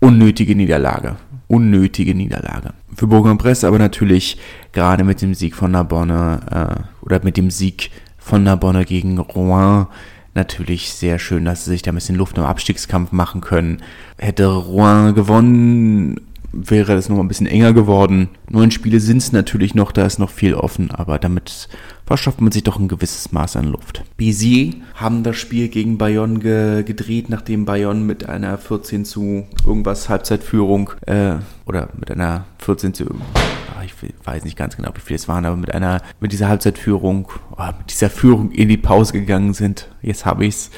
[0.00, 2.72] unnötige Niederlage, unnötige Niederlage.
[2.96, 4.38] Für Bourg-en-Bresse aber natürlich
[4.78, 9.88] gerade mit dem Sieg von Narbonne äh, oder mit dem Sieg von Narbonne gegen Rouen
[10.34, 13.82] natürlich sehr schön, dass sie sich da ein bisschen Luft im Abstiegskampf machen können.
[14.18, 16.20] Hätte Rouen gewonnen,
[16.52, 18.28] wäre das noch ein bisschen enger geworden.
[18.48, 21.68] Neun Spiele sind es natürlich noch, da ist noch viel offen, aber damit
[22.08, 24.02] verschafft man sich doch ein gewisses Maß an Luft.
[24.18, 30.08] Bézier haben das Spiel gegen Bayonne ge gedreht, nachdem Bayonne mit einer 14 zu irgendwas
[30.08, 31.34] Halbzeitführung äh,
[31.66, 33.92] oder mit einer 14 zu ah, ich
[34.24, 37.66] weiß nicht ganz genau, wie viele es waren, aber mit einer, mit dieser Halbzeitführung, oh,
[37.78, 39.90] mit dieser Führung in die Pause gegangen sind.
[40.00, 40.70] Jetzt habe ich's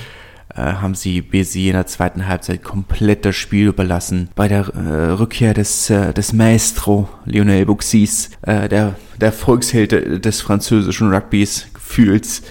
[0.54, 4.30] äh, haben sie BC in der zweiten Halbzeit komplett das Spiel überlassen.
[4.34, 10.40] Bei der äh, Rückkehr des, äh, des Maestro Lionel Buxis, äh, der, der Volksheld des
[10.40, 12.42] französischen Rugbys gefühlt,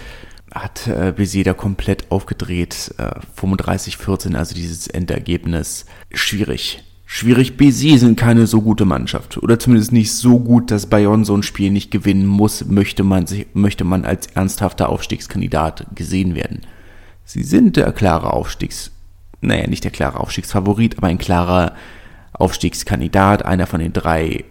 [0.54, 2.94] hat äh, BC da komplett aufgedreht.
[2.98, 5.86] Äh, 35-14, also dieses Endergebnis.
[6.14, 6.84] Schwierig.
[7.06, 9.42] Schwierig, BC sind keine so gute Mannschaft.
[9.42, 13.26] Oder zumindest nicht so gut, dass Bayonne so ein Spiel nicht gewinnen muss, möchte man,
[13.26, 16.62] sich, möchte man als ernsthafter Aufstiegskandidat gesehen werden.
[17.30, 18.90] Sie sind der klare Aufstiegs,
[19.40, 21.76] naja, nicht der klare Aufstiegsfavorit, aber ein klarer
[22.34, 24.46] Aufstiegskandidat, einer von den drei.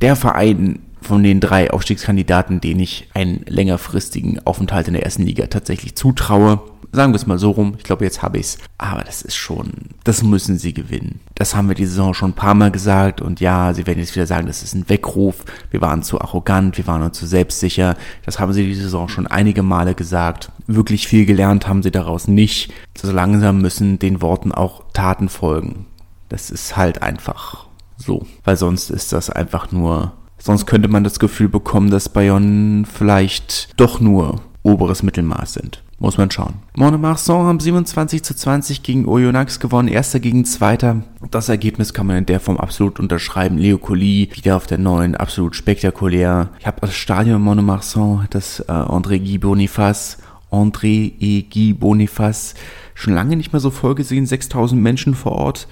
[0.00, 5.46] Der Verein, von den drei Aufstiegskandidaten, denen ich einen längerfristigen Aufenthalt in der ersten Liga
[5.46, 6.60] tatsächlich zutraue.
[6.92, 7.74] Sagen wir es mal so rum.
[7.78, 8.58] Ich glaube, jetzt habe ich es.
[8.76, 9.70] Aber das ist schon,
[10.02, 11.20] das müssen sie gewinnen.
[11.36, 13.20] Das haben wir die Saison schon ein paar Mal gesagt.
[13.20, 15.44] Und ja, sie werden jetzt wieder sagen, das ist ein Weckruf.
[15.70, 17.96] Wir waren zu arrogant, wir waren uns zu selbstsicher.
[18.24, 20.50] Das haben sie die Saison schon einige Male gesagt.
[20.66, 22.72] Wirklich viel gelernt haben sie daraus nicht.
[22.98, 25.86] So langsam müssen den Worten auch Taten folgen.
[26.28, 28.26] Das ist halt einfach so.
[28.42, 33.78] Weil sonst ist das einfach nur Sonst könnte man das Gefühl bekommen, dass Bayonne vielleicht
[33.78, 35.82] doch nur oberes Mittelmaß sind.
[35.98, 36.54] Muss man schauen.
[36.76, 41.02] Monemarsan haben 27 zu 20 gegen Oyonnax gewonnen, erster gegen zweiter.
[41.30, 43.58] Das Ergebnis kann man in der Form absolut unterschreiben.
[43.58, 46.48] Leo Colli wieder auf der neuen, absolut spektakulär.
[46.58, 50.16] Ich habe das Stadion Monemarsan, das äh, André Guy Boniface,
[50.50, 51.42] André E.
[51.42, 52.54] Guy Boniface,
[52.94, 54.24] schon lange nicht mehr so voll gesehen.
[54.24, 55.68] 6000 Menschen vor Ort.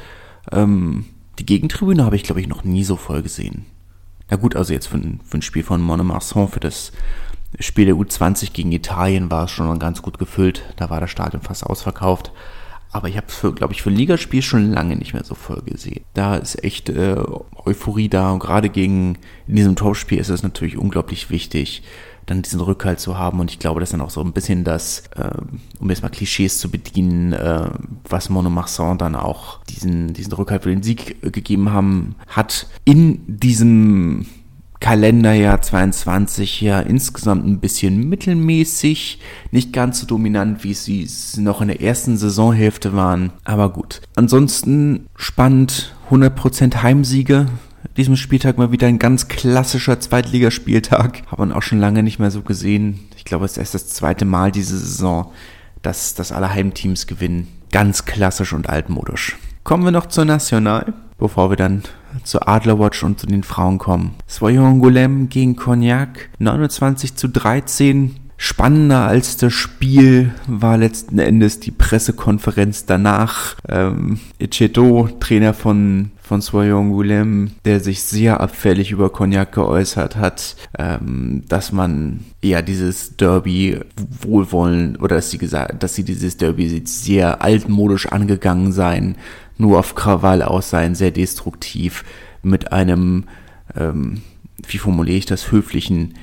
[0.52, 1.06] Ähm,
[1.38, 3.64] die Gegentribüne habe ich, glaube ich, noch nie so voll gesehen.
[4.30, 6.92] Na gut, also jetzt für, für ein Spiel von Monemarsan, für das
[7.60, 10.62] Spiel der U20 gegen Italien war es schon ganz gut gefüllt.
[10.76, 12.32] Da war das Stadion fast ausverkauft.
[12.90, 15.62] Aber ich habe es, glaube ich, für ein Ligaspiel schon lange nicht mehr so voll
[15.62, 16.04] gesehen.
[16.14, 17.16] Da ist echt äh,
[17.64, 21.82] Euphorie da und gerade gegen in diesem Topspiel ist es natürlich unglaublich wichtig,
[22.30, 23.40] dann diesen Rückhalt zu haben.
[23.40, 25.30] Und ich glaube, das ist dann auch so ein bisschen das, äh,
[25.80, 27.70] um jetzt mal Klischees zu bedienen, äh,
[28.08, 33.20] was Monomarsan dann auch diesen, diesen Rückhalt für den Sieg äh, gegeben haben, hat in
[33.26, 34.26] diesem
[34.80, 39.18] Kalenderjahr 22 ja insgesamt ein bisschen mittelmäßig,
[39.50, 44.00] nicht ganz so dominant, wie sie es noch in der ersten Saisonhälfte waren, aber gut.
[44.14, 47.46] Ansonsten spannend, 100% Heimsiege.
[47.98, 51.22] Diesem Spieltag mal wieder ein ganz klassischer Zweitligaspieltag.
[51.30, 53.00] Hat man auch schon lange nicht mehr so gesehen.
[53.16, 55.32] Ich glaube, es ist erst das zweite Mal diese Saison,
[55.82, 57.48] dass, dass alle Heimteams gewinnen.
[57.70, 59.36] Ganz klassisch und altmodisch.
[59.64, 61.82] Kommen wir noch zur National bevor wir dann
[62.24, 64.14] zur Adlerwatch und zu den Frauen kommen.
[64.26, 68.16] Soyon gegen Cognac, 29 zu 13.
[68.40, 73.56] Spannender als das Spiel war letzten Endes die Pressekonferenz danach.
[73.68, 80.56] Ähm, Echeto, Trainer von, von Soyon Goulem, der sich sehr abfällig über Cognac geäußert hat,
[80.78, 83.80] ähm, dass man ja dieses Derby
[84.20, 89.16] wohlwollen oder dass sie gesagt, dass sie dieses Derby sehr altmodisch angegangen seien
[89.56, 92.04] nur auf Krawall aus sein, sehr destruktiv,
[92.42, 93.24] mit einem,
[93.74, 94.22] ähm,
[94.66, 96.14] wie formuliere ich das, höflichen,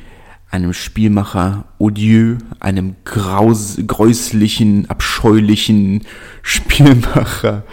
[0.50, 6.04] einem Spielmacher odieux, einem graus, gräuslichen, abscheulichen
[6.44, 7.63] Spielmacher,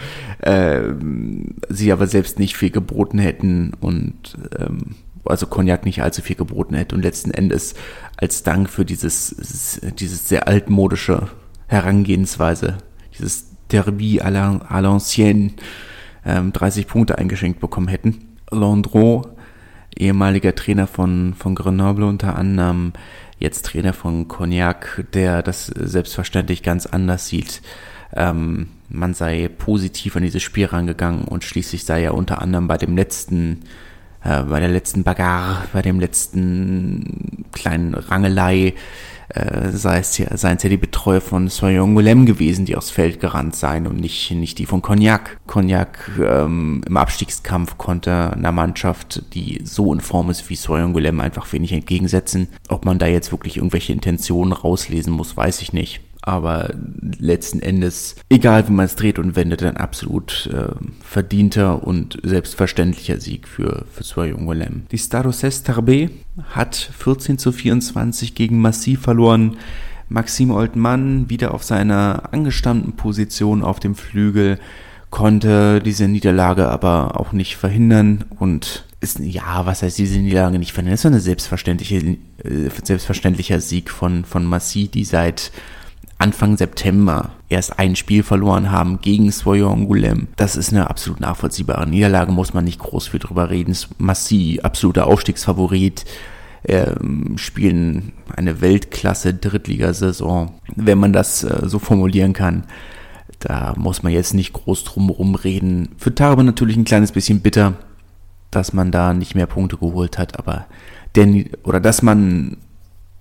[0.43, 6.35] ähm, sie aber selbst nicht viel geboten hätten und ähm, also Cognac nicht allzu viel
[6.35, 7.75] geboten hätte und letzten Endes
[8.17, 11.29] als Dank für dieses, dieses sehr altmodische
[11.67, 12.77] Herangehensweise,
[13.17, 14.29] dieses Derby à
[14.81, 15.51] l'ancienne
[16.25, 18.37] ähm, 30 Punkte eingeschenkt bekommen hätten.
[18.51, 19.25] Landreau,
[19.97, 22.93] ehemaliger Trainer von, von Grenoble unter anderem,
[23.39, 27.61] jetzt Trainer von Cognac, der das selbstverständlich ganz anders sieht.
[28.15, 32.77] Ähm, man sei positiv an dieses Spiel rangegangen und schließlich sei er unter anderem bei
[32.77, 33.61] dem letzten,
[34.23, 38.75] äh, bei der letzten Bagarre, bei dem letzten kleinen Rangelei
[39.29, 42.91] äh, sei es ja, seien es ja die Betreuer von Soyon Golem gewesen, die aufs
[42.91, 45.39] Feld gerannt seien und nicht, nicht die von Cognac.
[45.47, 51.19] Cognac ähm, im Abstiegskampf konnte einer Mannschaft, die so in Form ist wie Soyon Golem,
[51.19, 52.47] einfach wenig entgegensetzen.
[52.69, 56.73] Ob man da jetzt wirklich irgendwelche Intentionen rauslesen muss, weiß ich nicht aber
[57.19, 63.19] letzten Endes, egal wie man es dreht und wendet, ein absolut äh, verdienter und selbstverständlicher
[63.19, 64.83] Sieg für, für Soyon Golem.
[64.91, 66.09] Die Stade Tarbé
[66.49, 69.57] hat 14 zu 24 gegen Massiv verloren.
[70.09, 74.59] Maxime Oltmann wieder auf seiner angestammten Position auf dem Flügel
[75.13, 80.73] konnte diese Niederlage aber auch nicht verhindern und ist, ja, was heißt diese Niederlage nicht
[80.73, 80.97] verhindern?
[81.03, 85.51] Das ist selbstverständliche, äh, selbstverständlicher Sieg von, von Massi, die seit
[86.17, 90.27] Anfang September erst ein Spiel verloren haben gegen Swoyon Gulem.
[90.35, 93.75] Das ist eine absolut nachvollziehbare Niederlage, muss man nicht groß viel drüber reden.
[93.97, 96.05] Massi, absoluter Aufstiegsfavorit,
[96.65, 102.63] ähm, spielen eine Weltklasse Drittligasaison, wenn man das äh, so formulieren kann.
[103.39, 105.89] Da muss man jetzt nicht groß drum reden.
[105.97, 107.73] Für Tarbe natürlich ein kleines bisschen bitter,
[108.51, 110.65] dass man da nicht mehr Punkte geholt hat, aber
[111.15, 112.57] denn, oder dass man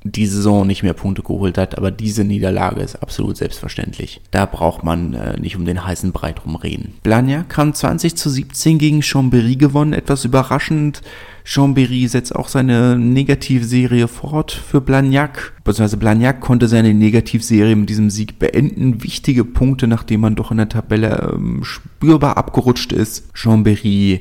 [0.05, 4.21] die Saison nicht mehr Punkte geholt hat, aber diese Niederlage ist absolut selbstverständlich.
[4.31, 6.95] Da braucht man äh, nicht um den heißen Brei drum reden.
[7.03, 11.03] Blagnac kam 20 zu 17 gegen Chambéry gewonnen, etwas überraschend.
[11.45, 18.11] Chambéry setzt auch seine Negativserie fort für Blagnac, beziehungsweise Blagnac konnte seine Negativserie mit diesem
[18.11, 19.03] Sieg beenden.
[19.03, 23.35] Wichtige Punkte, nachdem man doch in der Tabelle ähm, spürbar abgerutscht ist.
[23.35, 24.21] Chambéry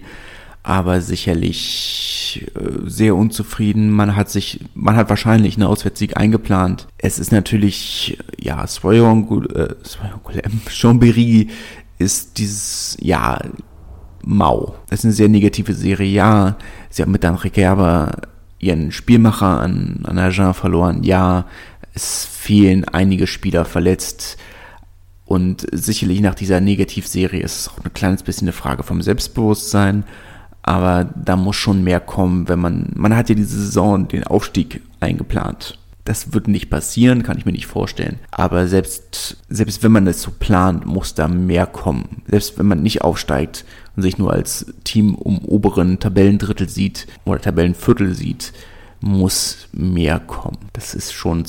[0.63, 3.89] aber sicherlich äh, sehr unzufrieden.
[3.89, 6.88] Man hat sich, man hat wahrscheinlich einen Auswärtssieg eingeplant.
[6.97, 9.74] Es ist natürlich, ja, Soyon, äh,
[10.69, 11.50] Chambéry
[11.97, 13.39] ist dieses, ja,
[14.24, 14.76] mau.
[14.89, 16.58] Es ist eine sehr negative Serie, ja.
[16.89, 18.12] Sie haben mit Dan Gerber
[18.60, 21.45] ihren Spielmacher an, an Agen verloren, ja.
[21.93, 24.38] Es fehlen einige Spieler verletzt.
[25.26, 30.04] Und sicherlich nach dieser Negativserie ist es auch ein kleines bisschen eine Frage vom Selbstbewusstsein.
[30.63, 34.82] Aber da muss schon mehr kommen, wenn man, man hat ja diese Saison den Aufstieg
[35.00, 35.78] eingeplant.
[36.06, 38.19] Das wird nicht passieren, kann ich mir nicht vorstellen.
[38.32, 42.24] Aber selbst, selbst wenn man das so plant, muss da mehr kommen.
[42.28, 47.39] Selbst wenn man nicht aufsteigt und sich nur als Team um oberen Tabellendrittel sieht oder
[47.39, 48.52] Tabellenviertel sieht,
[49.00, 50.58] muss mehr kommen.
[50.74, 51.43] Das ist schon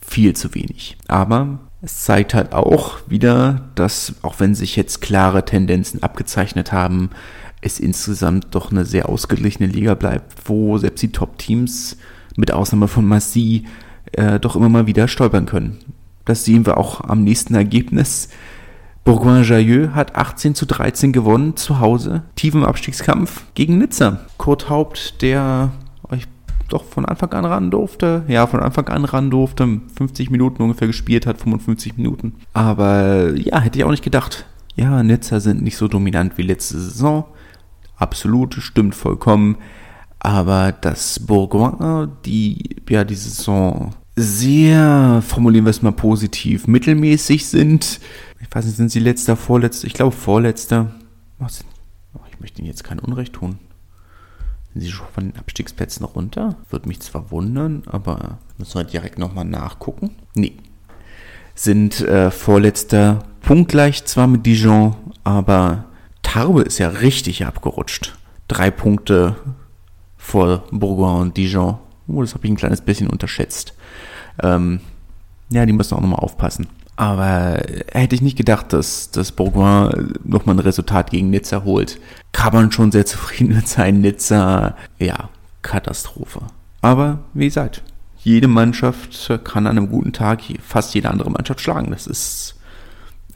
[0.00, 0.96] viel zu wenig.
[1.06, 7.10] Aber es zeigt halt auch wieder, dass auch wenn sich jetzt klare Tendenzen abgezeichnet haben,
[7.60, 11.96] es insgesamt doch eine sehr ausgeglichene Liga bleibt, wo selbst die Top-Teams
[12.36, 13.64] mit Ausnahme von Massi
[14.12, 15.78] äh, doch immer mal wieder stolpern können.
[16.24, 18.28] Das sehen wir auch am nächsten Ergebnis.
[19.04, 22.22] Bourgoin-Jailleux hat 18 zu 13 gewonnen zu Hause.
[22.36, 24.20] Tiefen Abstiegskampf gegen Nizza.
[24.36, 25.72] Kurt Haupt, der
[26.68, 28.24] doch von Anfang an ran durfte.
[28.28, 29.80] Ja, von Anfang an ran durfte.
[29.96, 32.34] 50 Minuten ungefähr gespielt hat, 55 Minuten.
[32.52, 34.46] Aber ja, hätte ich auch nicht gedacht.
[34.76, 37.24] Ja, Nizza sind nicht so dominant wie letzte Saison.
[37.98, 39.58] Absolut, stimmt vollkommen.
[40.20, 48.00] Aber dass Bourgoin, die ja die Saison sehr, formulieren wir es mal positiv, mittelmäßig sind.
[48.40, 49.86] Ich weiß nicht, sind sie letzter, vorletzter?
[49.86, 50.92] Ich glaube vorletzter.
[51.46, 53.58] Ich möchte ihnen jetzt kein Unrecht tun.
[54.72, 56.56] Sind sie schon von den Abstiegsplätzen runter?
[56.68, 60.10] Würde mich zwar wundern, aber müssen wir direkt nochmal nachgucken.
[60.34, 60.54] Nee.
[61.54, 65.84] Sind äh, vorletzter punktgleich zwar mit Dijon, aber
[66.28, 68.14] Tarbe ist ja richtig abgerutscht.
[68.48, 69.36] Drei Punkte
[70.18, 71.78] vor Bourgoin und Dijon.
[72.06, 73.72] Oh, das habe ich ein kleines bisschen unterschätzt.
[74.42, 74.80] Ähm,
[75.48, 76.66] ja, die müssen auch nochmal aufpassen.
[76.96, 77.62] Aber
[77.92, 81.98] hätte ich nicht gedacht, dass, dass Bourgoin nochmal ein Resultat gegen Nizza holt.
[82.32, 84.02] Kann man schon sehr zufrieden mit sein.
[84.02, 85.30] Nizza, ja,
[85.62, 86.40] Katastrophe.
[86.82, 87.82] Aber wie gesagt,
[88.18, 91.90] jede Mannschaft kann an einem guten Tag fast jede andere Mannschaft schlagen.
[91.90, 92.56] Das ist,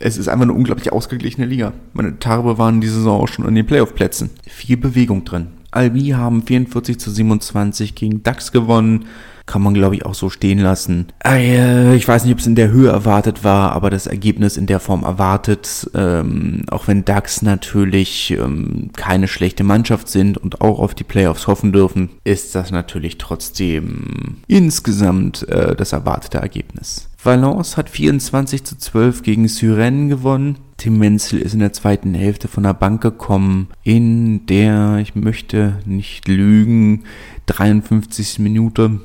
[0.03, 1.73] es ist einfach eine unglaublich ausgeglichene Liga.
[1.93, 4.31] Meine Tarbe waren diese Saison auch schon in den Playoff-Plätzen.
[4.47, 5.49] Viel Bewegung drin.
[5.71, 9.07] Albi haben 44 zu 27 gegen DAX gewonnen
[9.47, 11.09] kann man glaube ich auch so stehen lassen.
[11.25, 14.67] Äh, ich weiß nicht, ob es in der Höhe erwartet war, aber das Ergebnis in
[14.67, 20.79] der Form erwartet, ähm, auch wenn DAX natürlich ähm, keine schlechte Mannschaft sind und auch
[20.79, 27.09] auf die Playoffs hoffen dürfen, ist das natürlich trotzdem insgesamt äh, das erwartete Ergebnis.
[27.25, 30.59] Valence hat 24 zu 12 gegen Syren gewonnen.
[30.77, 35.79] Tim Menzel ist in der zweiten Hälfte von der Bank gekommen, in der, ich möchte
[35.85, 37.05] nicht lügen,
[37.47, 38.41] 53.
[38.41, 39.01] Minute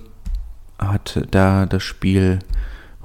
[0.80, 2.40] hat da das Spiel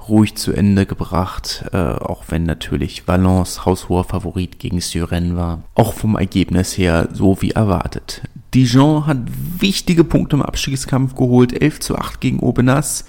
[0.09, 5.63] ruhig zu Ende gebracht, äh, auch wenn natürlich Valence haushoher Favorit gegen Syren war.
[5.75, 8.23] Auch vom Ergebnis her so wie erwartet.
[8.53, 9.17] Dijon hat
[9.59, 13.05] wichtige Punkte im Abstiegskampf geholt, 11 zu 8 gegen Aubenas.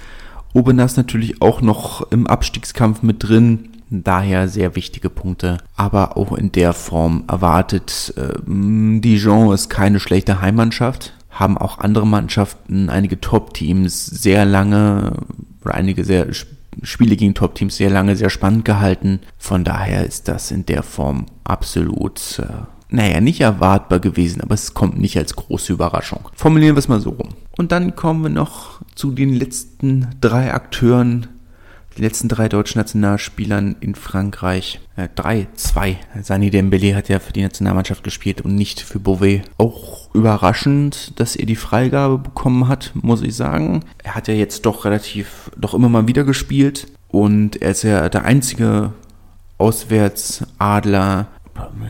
[0.55, 6.53] Aubenas natürlich auch noch im Abstiegskampf mit drin, daher sehr wichtige Punkte, aber auch in
[6.53, 8.15] der Form erwartet.
[8.17, 15.13] Äh, Dijon ist keine schlechte Heimmannschaft, haben auch andere Mannschaften, einige Top-Teams sehr lange
[15.63, 16.29] oder einige sehr
[16.83, 19.21] Spiele gegen Top-Teams sehr lange sehr spannend gehalten.
[19.39, 24.75] Von daher ist das in der Form absolut, äh, naja, nicht erwartbar gewesen, aber es
[24.75, 26.29] kommt nicht als große Überraschung.
[26.35, 27.31] Formulieren wir es mal so rum.
[27.57, 31.29] Und dann kommen wir noch zu den letzten drei Akteuren
[31.97, 35.99] die letzten drei deutschen Nationalspielern in Frankreich, äh, drei, zwei.
[36.23, 39.43] Sani Dembele hat ja für die Nationalmannschaft gespielt und nicht für Beauvais.
[39.59, 43.85] Auch überraschend, dass er die Freigabe bekommen hat, muss ich sagen.
[44.03, 48.09] Er hat ja jetzt doch relativ, doch immer mal wieder gespielt und er ist ja
[48.09, 48.93] der einzige
[49.59, 51.29] Auswärtsadler,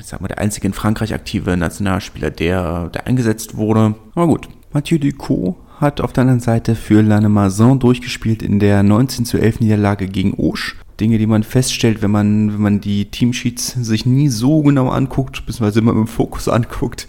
[0.02, 3.94] sagen wir, der einzige in Frankreich aktive Nationalspieler, der, der eingesetzt wurde.
[4.14, 9.24] Aber gut, Mathieu Ducot hat auf der anderen Seite für Lannemazon durchgespielt in der 19
[9.24, 10.76] zu 11 Niederlage gegen Osch.
[11.00, 15.44] Dinge, die man feststellt, wenn man, wenn man die Teamsheets sich nie so genau anguckt,
[15.44, 17.08] beziehungsweise immer dem Fokus anguckt,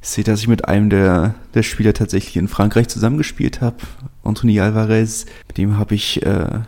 [0.00, 3.76] seht, dass ich mit einem der, der Spieler tatsächlich in Frankreich zusammengespielt habe.
[4.22, 6.60] Anthony Alvarez, mit dem habe ich, äh,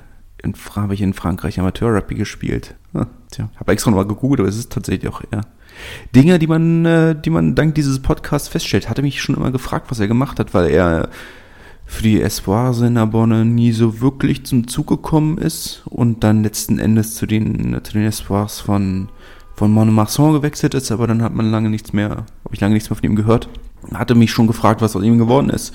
[0.42, 2.74] in, hab ich in Frankreich Amateur-Rugby gespielt.
[2.92, 5.42] Ah, tja, habe extra nochmal gegoogelt, aber es ist tatsächlich auch er.
[6.14, 8.88] Dinge, die man, äh, die man dank dieses Podcasts feststellt.
[8.88, 11.08] Hatte mich schon immer gefragt, was er gemacht hat, weil er
[11.90, 16.78] für die Espoirs in Narbonne nie so wirklich zum Zug gekommen ist und dann letzten
[16.78, 19.08] Endes zu den, zu den Espoirs von,
[19.56, 22.90] von Montmartre gewechselt ist, aber dann hat man lange nichts mehr, habe ich lange nichts
[22.90, 23.48] mehr von ihm gehört.
[23.92, 25.74] Hatte mich schon gefragt, was aus ihm geworden ist.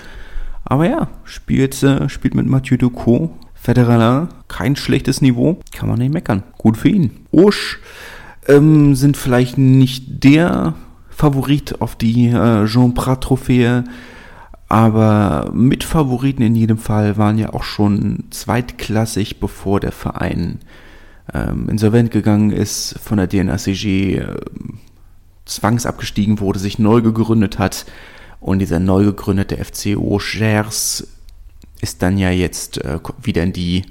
[0.64, 3.32] Aber ja, spielt, äh, spielt mit Mathieu Ducot.
[3.54, 6.44] Federer, kein schlechtes Niveau, kann man nicht meckern.
[6.58, 7.26] Gut für ihn.
[7.32, 7.80] Osch
[8.48, 10.76] ähm, sind vielleicht nicht der
[11.10, 13.86] Favorit auf die äh, Jean Prat Trophäe,
[14.68, 20.60] aber Mitfavoriten in jedem Fall waren ja auch schon zweitklassig, bevor der Verein
[21.34, 24.36] ähm, insolvent gegangen ist, von der DNACG äh,
[25.46, 27.86] zwangsabgestiegen wurde, sich neu gegründet hat.
[28.40, 31.08] Und dieser neu gegründete FCO Gers
[31.82, 33.84] ist dann ja jetzt äh, wieder in die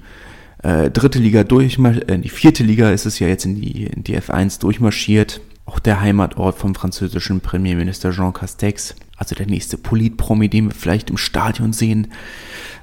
[0.65, 4.03] äh, dritte Liga durchmarschiert, äh, die vierte Liga ist es ja jetzt in die, in
[4.03, 5.43] die F1 durchmarschiert.
[5.67, 8.95] Auch der Heimatort vom französischen Premierminister Jean Castex.
[9.17, 12.09] Also der nächste Politpromi, den wir vielleicht im Stadion sehen.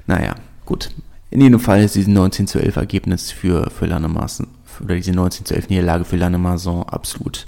[0.06, 0.90] Naja, gut.
[1.30, 4.46] In jedem Fall ist dieses 19 zu 11 Ergebnis für, für Lannemarson,
[4.80, 7.46] oder diese 19 zu 11 Niederlage für Lannemarson absolut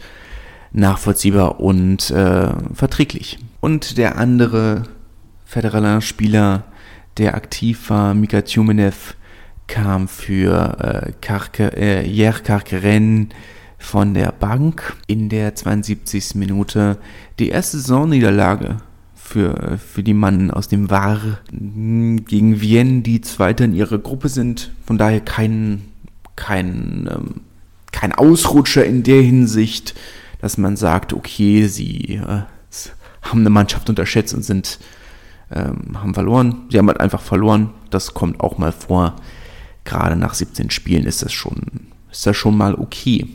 [0.72, 3.38] nachvollziehbar und äh, verträglich.
[3.60, 4.82] Und der andere
[5.44, 6.64] Federaler Spieler,
[7.18, 9.14] der aktiv war, Mika Tjumenev,
[9.66, 13.30] kam für äh, äh, Jer Karkeren
[13.78, 16.34] von der Bank in der 72.
[16.34, 16.98] Minute
[17.38, 18.78] die erste Saisonniederlage
[19.14, 24.70] für, für die Mann aus dem Var gegen Vienne, die Zweiter in ihrer Gruppe sind.
[24.86, 25.82] Von daher kein,
[26.36, 27.40] kein, ähm,
[27.90, 29.94] kein Ausrutscher in der Hinsicht,
[30.40, 32.42] dass man sagt, okay, sie äh,
[33.22, 34.78] haben eine Mannschaft unterschätzt und sind
[35.50, 36.66] ähm, haben verloren.
[36.70, 37.70] Sie haben halt einfach verloren.
[37.90, 39.16] Das kommt auch mal vor.
[39.84, 41.60] Gerade nach 17 Spielen ist das schon,
[42.10, 43.26] ist das schon mal okay.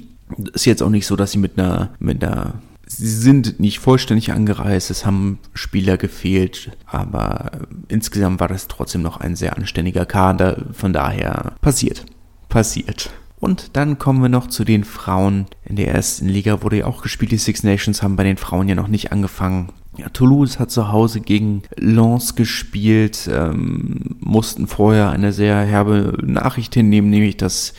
[0.53, 4.31] Ist jetzt auch nicht so, dass sie mit einer, mit einer, sie sind nicht vollständig
[4.31, 7.51] angereist, es haben Spieler gefehlt, aber
[7.87, 12.05] insgesamt war das trotzdem noch ein sehr anständiger Kader, von daher passiert.
[12.47, 13.11] Passiert.
[13.39, 15.45] Und dann kommen wir noch zu den Frauen.
[15.63, 17.31] In der ersten Liga wurde ja auch gespielt.
[17.31, 19.69] Die Six Nations haben bei den Frauen ja noch nicht angefangen.
[19.99, 26.73] Ja, Toulouse hat zu Hause gegen Lens gespielt, ähm, mussten vorher eine sehr herbe Nachricht
[26.73, 27.73] hinnehmen, nämlich dass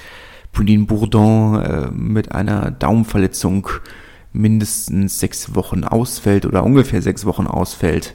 [0.52, 3.68] Pauline Bourdon äh, mit einer Daumenverletzung
[4.34, 8.14] mindestens sechs Wochen ausfällt oder ungefähr sechs Wochen ausfällt.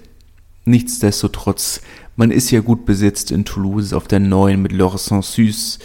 [0.66, 1.82] Nichtsdestotrotz,
[2.16, 5.80] man ist ja gut besetzt in Toulouse auf der neuen mit Laure Sansus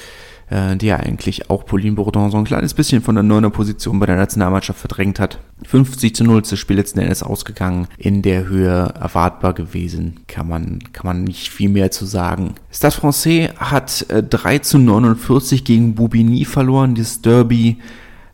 [0.51, 4.07] äh, ja eigentlich auch Pauline Bourdon so ein kleines bisschen von der neuner Position bei
[4.07, 5.39] der Nationalmannschaft verdrängt hat.
[5.65, 10.49] 50 zu 0 ist das Spiel letzten Endes ausgegangen, in der Höhe erwartbar gewesen, kann
[10.49, 12.55] man, kann man nicht viel mehr zu sagen.
[12.71, 17.79] Stade Francais hat äh, 3 zu 49 gegen Boubigny verloren, dieses Derby,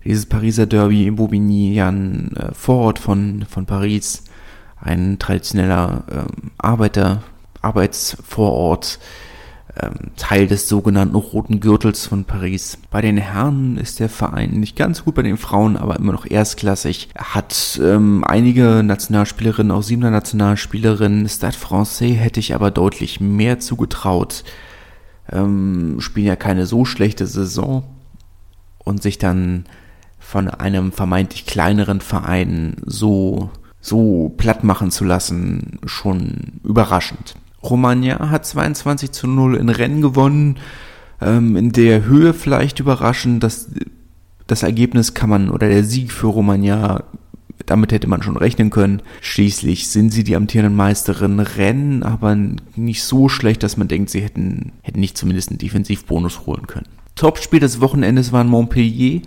[0.04, 4.24] dieses Pariser Derby, Boubigny, ja ein äh, Vorort von, von Paris,
[4.80, 7.22] ein traditioneller ähm, Arbeiter,
[7.60, 9.00] Arbeitsvorort,
[9.82, 12.78] ähm, Teil des sogenannten Roten Gürtels von Paris.
[12.90, 16.26] Bei den Herren ist der Verein nicht ganz gut, bei den Frauen aber immer noch
[16.26, 17.08] erstklassig.
[17.14, 21.28] Er hat ähm, einige Nationalspielerinnen, auch siebener Nationalspielerinnen.
[21.28, 24.44] Stade Francais hätte ich aber deutlich mehr zugetraut.
[25.30, 27.84] Ähm, spielen ja keine so schlechte Saison
[28.78, 29.64] und sich dann
[30.18, 33.50] von einem vermeintlich kleineren Verein so
[33.86, 37.36] so platt machen zu lassen, schon überraschend.
[37.70, 40.58] Romagna hat 22 zu 0 in Rennen gewonnen.
[41.20, 43.70] Ähm, in der Höhe vielleicht überraschend, dass
[44.46, 47.04] das Ergebnis kann man oder der Sieg für Romagna,
[47.64, 49.02] damit hätte man schon rechnen können.
[49.20, 52.36] Schließlich sind sie die amtierenden Meisterin, rennen aber
[52.76, 56.86] nicht so schlecht, dass man denkt, sie hätten, hätten nicht zumindest einen Defensivbonus holen können.
[57.16, 59.22] Topspiel des Wochenendes war Montpellier.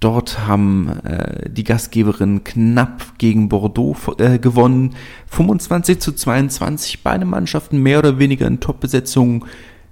[0.00, 4.94] Dort haben äh, die Gastgeberinnen knapp gegen Bordeaux äh, gewonnen.
[5.26, 7.02] 25 zu 22.
[7.02, 9.44] Beide Mannschaften mehr oder weniger in Top-Besetzung.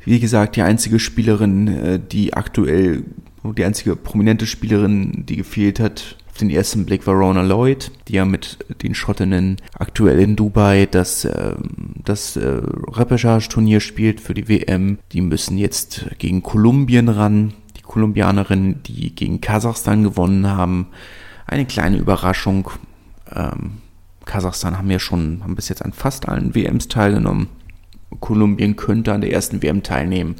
[0.06, 3.04] Wie gesagt, die einzige Spielerin, äh, die aktuell,
[3.44, 8.14] die einzige prominente Spielerin, die gefehlt hat, auf den ersten Blick war Rona Lloyd, die
[8.14, 11.54] ja mit den Schottinnen aktuell in Dubai das, äh,
[12.04, 12.60] das äh,
[12.92, 14.98] Repechage-Turnier spielt für die WM.
[15.12, 17.54] Die müssen jetzt gegen Kolumbien ran.
[17.88, 20.86] Kolumbianerinnen, die gegen Kasachstan gewonnen haben.
[21.46, 22.70] Eine kleine Überraschung.
[23.34, 23.78] Ähm,
[24.26, 27.48] Kasachstan haben ja schon, haben bis jetzt an fast allen WMs teilgenommen.
[28.20, 30.36] Kolumbien könnte an der ersten WM teilnehmen.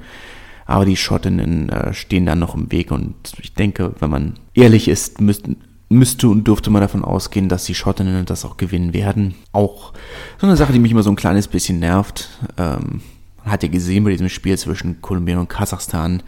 [0.67, 4.87] Aber die Schottinnen äh, stehen dann noch im Weg und ich denke, wenn man ehrlich
[4.87, 5.57] ist, müssten,
[5.89, 9.35] müsste und dürfte man davon ausgehen, dass die Schottinnen das auch gewinnen werden.
[9.53, 9.95] Auch
[10.37, 12.29] so eine Sache, die mich immer so ein kleines bisschen nervt.
[12.59, 13.01] Ähm,
[13.43, 16.23] man hat ja gesehen bei diesem Spiel zwischen Kolumbien und Kasachstan,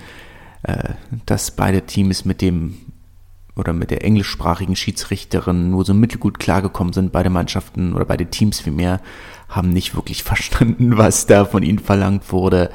[0.62, 0.94] äh,
[1.26, 2.76] dass beide Teams mit dem
[3.56, 7.12] oder mit der englischsprachigen Schiedsrichterin nur so mittelgut klargekommen sind.
[7.12, 9.00] Beide Mannschaften oder beide Teams vielmehr
[9.48, 12.70] haben nicht wirklich verstanden, was da von ihnen verlangt wurde.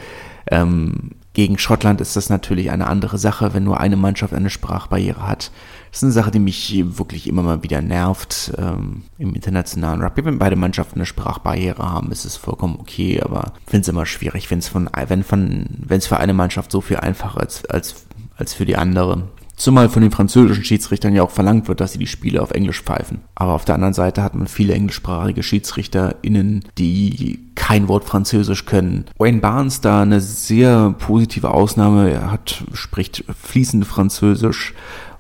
[0.50, 5.28] Ähm, gegen Schottland ist das natürlich eine andere Sache, wenn nur eine Mannschaft eine Sprachbarriere
[5.28, 5.52] hat.
[5.96, 10.26] Das ist eine Sache, die mich wirklich immer mal wieder nervt ähm, im internationalen Rugby.
[10.26, 14.06] Wenn beide Mannschaften eine Sprachbarriere haben, ist es vollkommen okay, aber ich finde es immer
[14.06, 18.08] schwierig, wenn es von, wenn von, es für eine Mannschaft so viel einfacher ist als,
[18.36, 19.30] als für die andere.
[19.56, 22.82] Zumal von den französischen Schiedsrichtern ja auch verlangt wird, dass sie die Spiele auf Englisch
[22.82, 23.22] pfeifen.
[23.34, 29.06] Aber auf der anderen Seite hat man viele englischsprachige SchiedsrichterInnen, die kein Wort Französisch können.
[29.18, 32.12] Wayne Barnes da eine sehr positive Ausnahme.
[32.12, 34.74] Er hat, spricht fließend Französisch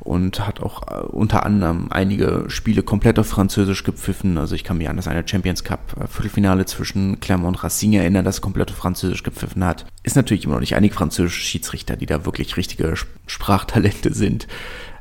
[0.05, 4.37] und hat auch äh, unter anderem einige Spiele komplett auf Französisch gepfiffen.
[4.37, 7.93] Also ich kann mich an das eine Champions Cup äh, Viertelfinale zwischen Clermont und Racing
[7.93, 9.85] erinnern, das komplett auf Französisch gepfiffen hat.
[10.03, 12.93] Ist natürlich immer noch nicht einige französische Schiedsrichter, die da wirklich richtige
[13.25, 14.47] Sprachtalente sind.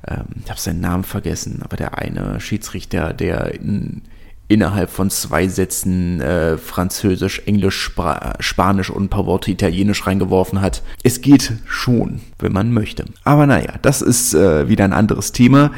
[0.09, 4.03] Ähm, ich habe seinen Namen vergessen, aber der eine Schiedsrichter, der in
[4.49, 10.61] innerhalb von zwei Sätzen äh, Französisch, Englisch, Spra Spanisch und ein paar Worte Italienisch reingeworfen
[10.61, 10.83] hat.
[11.03, 13.05] Es geht schon, wenn man möchte.
[13.25, 15.71] Aber naja, das ist äh, wieder ein anderes Thema.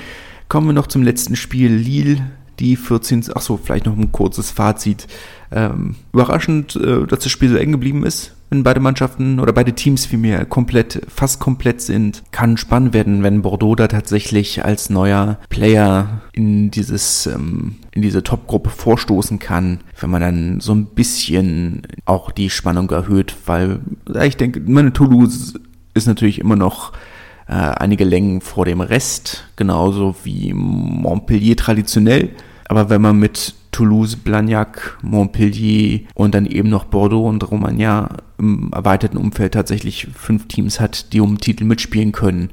[0.49, 1.73] Kommen wir noch zum letzten Spiel.
[1.73, 2.19] Lille,
[2.59, 3.33] die 14.
[3.35, 5.07] Achso, vielleicht noch ein kurzes Fazit.
[5.53, 9.73] Ähm, überraschend, äh, dass das Spiel so eng geblieben ist wenn beide Mannschaften oder beide
[9.73, 12.23] Teams vielmehr komplett, fast komplett sind.
[12.31, 18.23] Kann spannend werden, wenn Bordeaux da tatsächlich als neuer Player in dieses, ähm, in diese
[18.23, 23.81] Top-Gruppe vorstoßen kann, wenn man dann so ein bisschen auch die Spannung erhöht, weil
[24.23, 25.55] ich denke, meine Toulouse
[25.95, 26.93] ist natürlich immer noch
[27.49, 32.31] äh, einige Längen vor dem Rest, genauso wie Montpellier traditionell.
[32.69, 38.09] Aber wenn man mit Toulouse, Blagnac, Montpellier und dann eben noch Bordeaux und Romagna
[38.39, 42.51] im erweiterten Umfeld tatsächlich fünf Teams hat, die um Titel mitspielen können,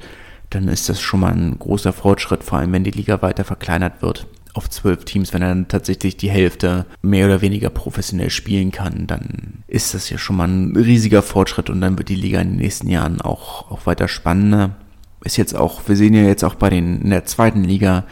[0.50, 4.02] dann ist das schon mal ein großer Fortschritt, vor allem wenn die Liga weiter verkleinert
[4.02, 8.72] wird auf zwölf Teams, wenn er dann tatsächlich die Hälfte mehr oder weniger professionell spielen
[8.72, 12.40] kann, dann ist das ja schon mal ein riesiger Fortschritt und dann wird die Liga
[12.40, 14.76] in den nächsten Jahren auch, auch weiter spannender.
[15.24, 18.06] Ist jetzt auch, wir sehen ja jetzt auch bei den, in der zweiten Liga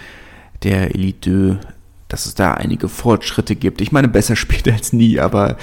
[0.63, 1.59] der Elite
[2.11, 3.81] dass es da einige Fortschritte gibt.
[3.81, 5.57] Ich meine, besser später als nie, aber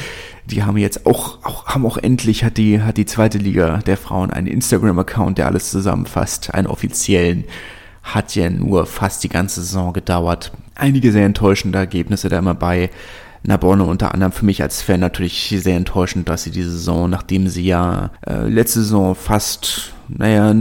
[0.47, 3.97] die haben jetzt auch, auch haben auch endlich hat die, hat die zweite Liga der
[3.97, 7.45] Frauen einen Instagram-Account, der alles zusammenfasst, einen offiziellen.
[8.03, 10.53] Hat ja nur fast die ganze Saison gedauert.
[10.75, 12.91] Einige sehr enttäuschende Ergebnisse da immer bei.
[13.43, 17.49] Nabonne unter anderem für mich als Fan natürlich sehr enttäuschend, dass sie diese Saison, nachdem
[17.49, 20.55] sie ja äh, letzte Saison fast, naja,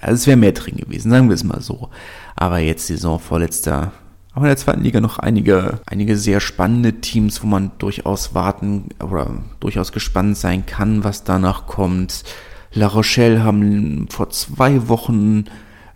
[0.00, 1.90] es wäre mehr drin gewesen, sagen wir es mal so.
[2.34, 3.92] Aber jetzt Saison vorletzter
[4.34, 8.88] aber in der zweiten Liga noch einige, einige sehr spannende Teams, wo man durchaus warten
[9.02, 9.30] oder
[9.60, 12.24] durchaus gespannt sein kann, was danach kommt.
[12.72, 15.44] La Rochelle haben vor zwei Wochen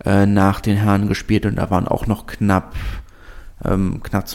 [0.05, 2.75] äh, nach den Herren gespielt und da waren auch noch knapp,
[3.65, 4.27] ähm, knapp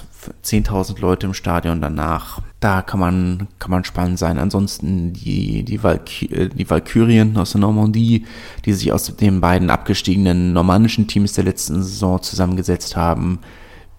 [0.44, 2.42] 10.000 Leute im Stadion danach.
[2.60, 4.40] Da kann man, kann man spannend sein.
[4.40, 8.26] Ansonsten die, die, Valky äh, die Valkyrien aus der Normandie,
[8.66, 13.40] die sich aus den beiden abgestiegenen normannischen Teams der letzten Saison zusammengesetzt haben,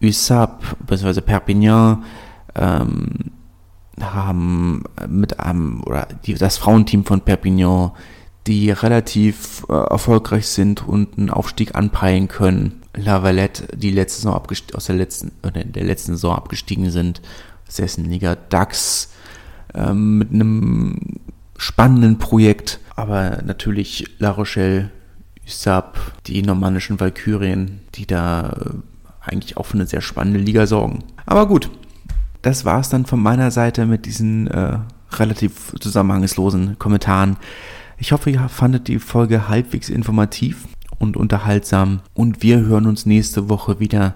[0.03, 1.21] USAP bzw.
[1.21, 2.05] Perpignan
[2.55, 3.33] ähm,
[4.01, 7.93] haben mit einem, oder die, das Frauenteam von Perpignan,
[8.47, 12.83] die relativ äh, erfolgreich sind und einen Aufstieg anpeilen können.
[12.95, 14.43] La Valette, die letzte Saison
[14.75, 17.23] aus der letzten, oder der letzten Saison abgestiegen sind,
[17.69, 19.11] Sessenliga DAX,
[19.75, 21.21] ähm, mit einem
[21.57, 24.91] spannenden Projekt, aber natürlich La Rochelle,
[25.47, 28.92] USAP, die normannischen Valkyrien, die da äh,
[29.23, 31.05] eigentlich auch für eine sehr spannende Liga sorgen.
[31.27, 31.71] Aber gut,
[32.43, 34.79] das war es dann von meiner Seite mit diesen äh,
[35.13, 37.37] relativ zusammenhangslosen Kommentaren.
[37.99, 40.67] Ich hoffe, ihr fandet die Folge halbwegs informativ
[40.99, 44.15] und unterhaltsam und wir hören uns nächste Woche wieder.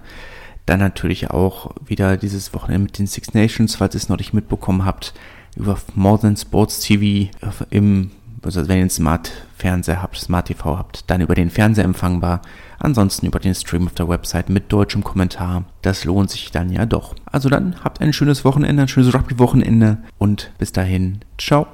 [0.67, 4.35] Dann natürlich auch wieder dieses Wochenende mit den Six Nations, falls ihr es noch nicht
[4.35, 5.15] mitbekommen habt,
[5.55, 7.31] über More Than Sports TV
[7.71, 8.11] im,
[8.47, 12.43] also wenn ihr einen Smart Fernseher habt, Smart TV habt, dann über den Fernseher empfangbar.
[12.79, 15.65] Ansonsten über den Stream auf der Website mit deutschem Kommentar.
[15.83, 17.15] Das lohnt sich dann ja doch.
[17.25, 21.67] Also dann habt ein schönes Wochenende, ein schönes Rugby-Wochenende und bis dahin, ciao.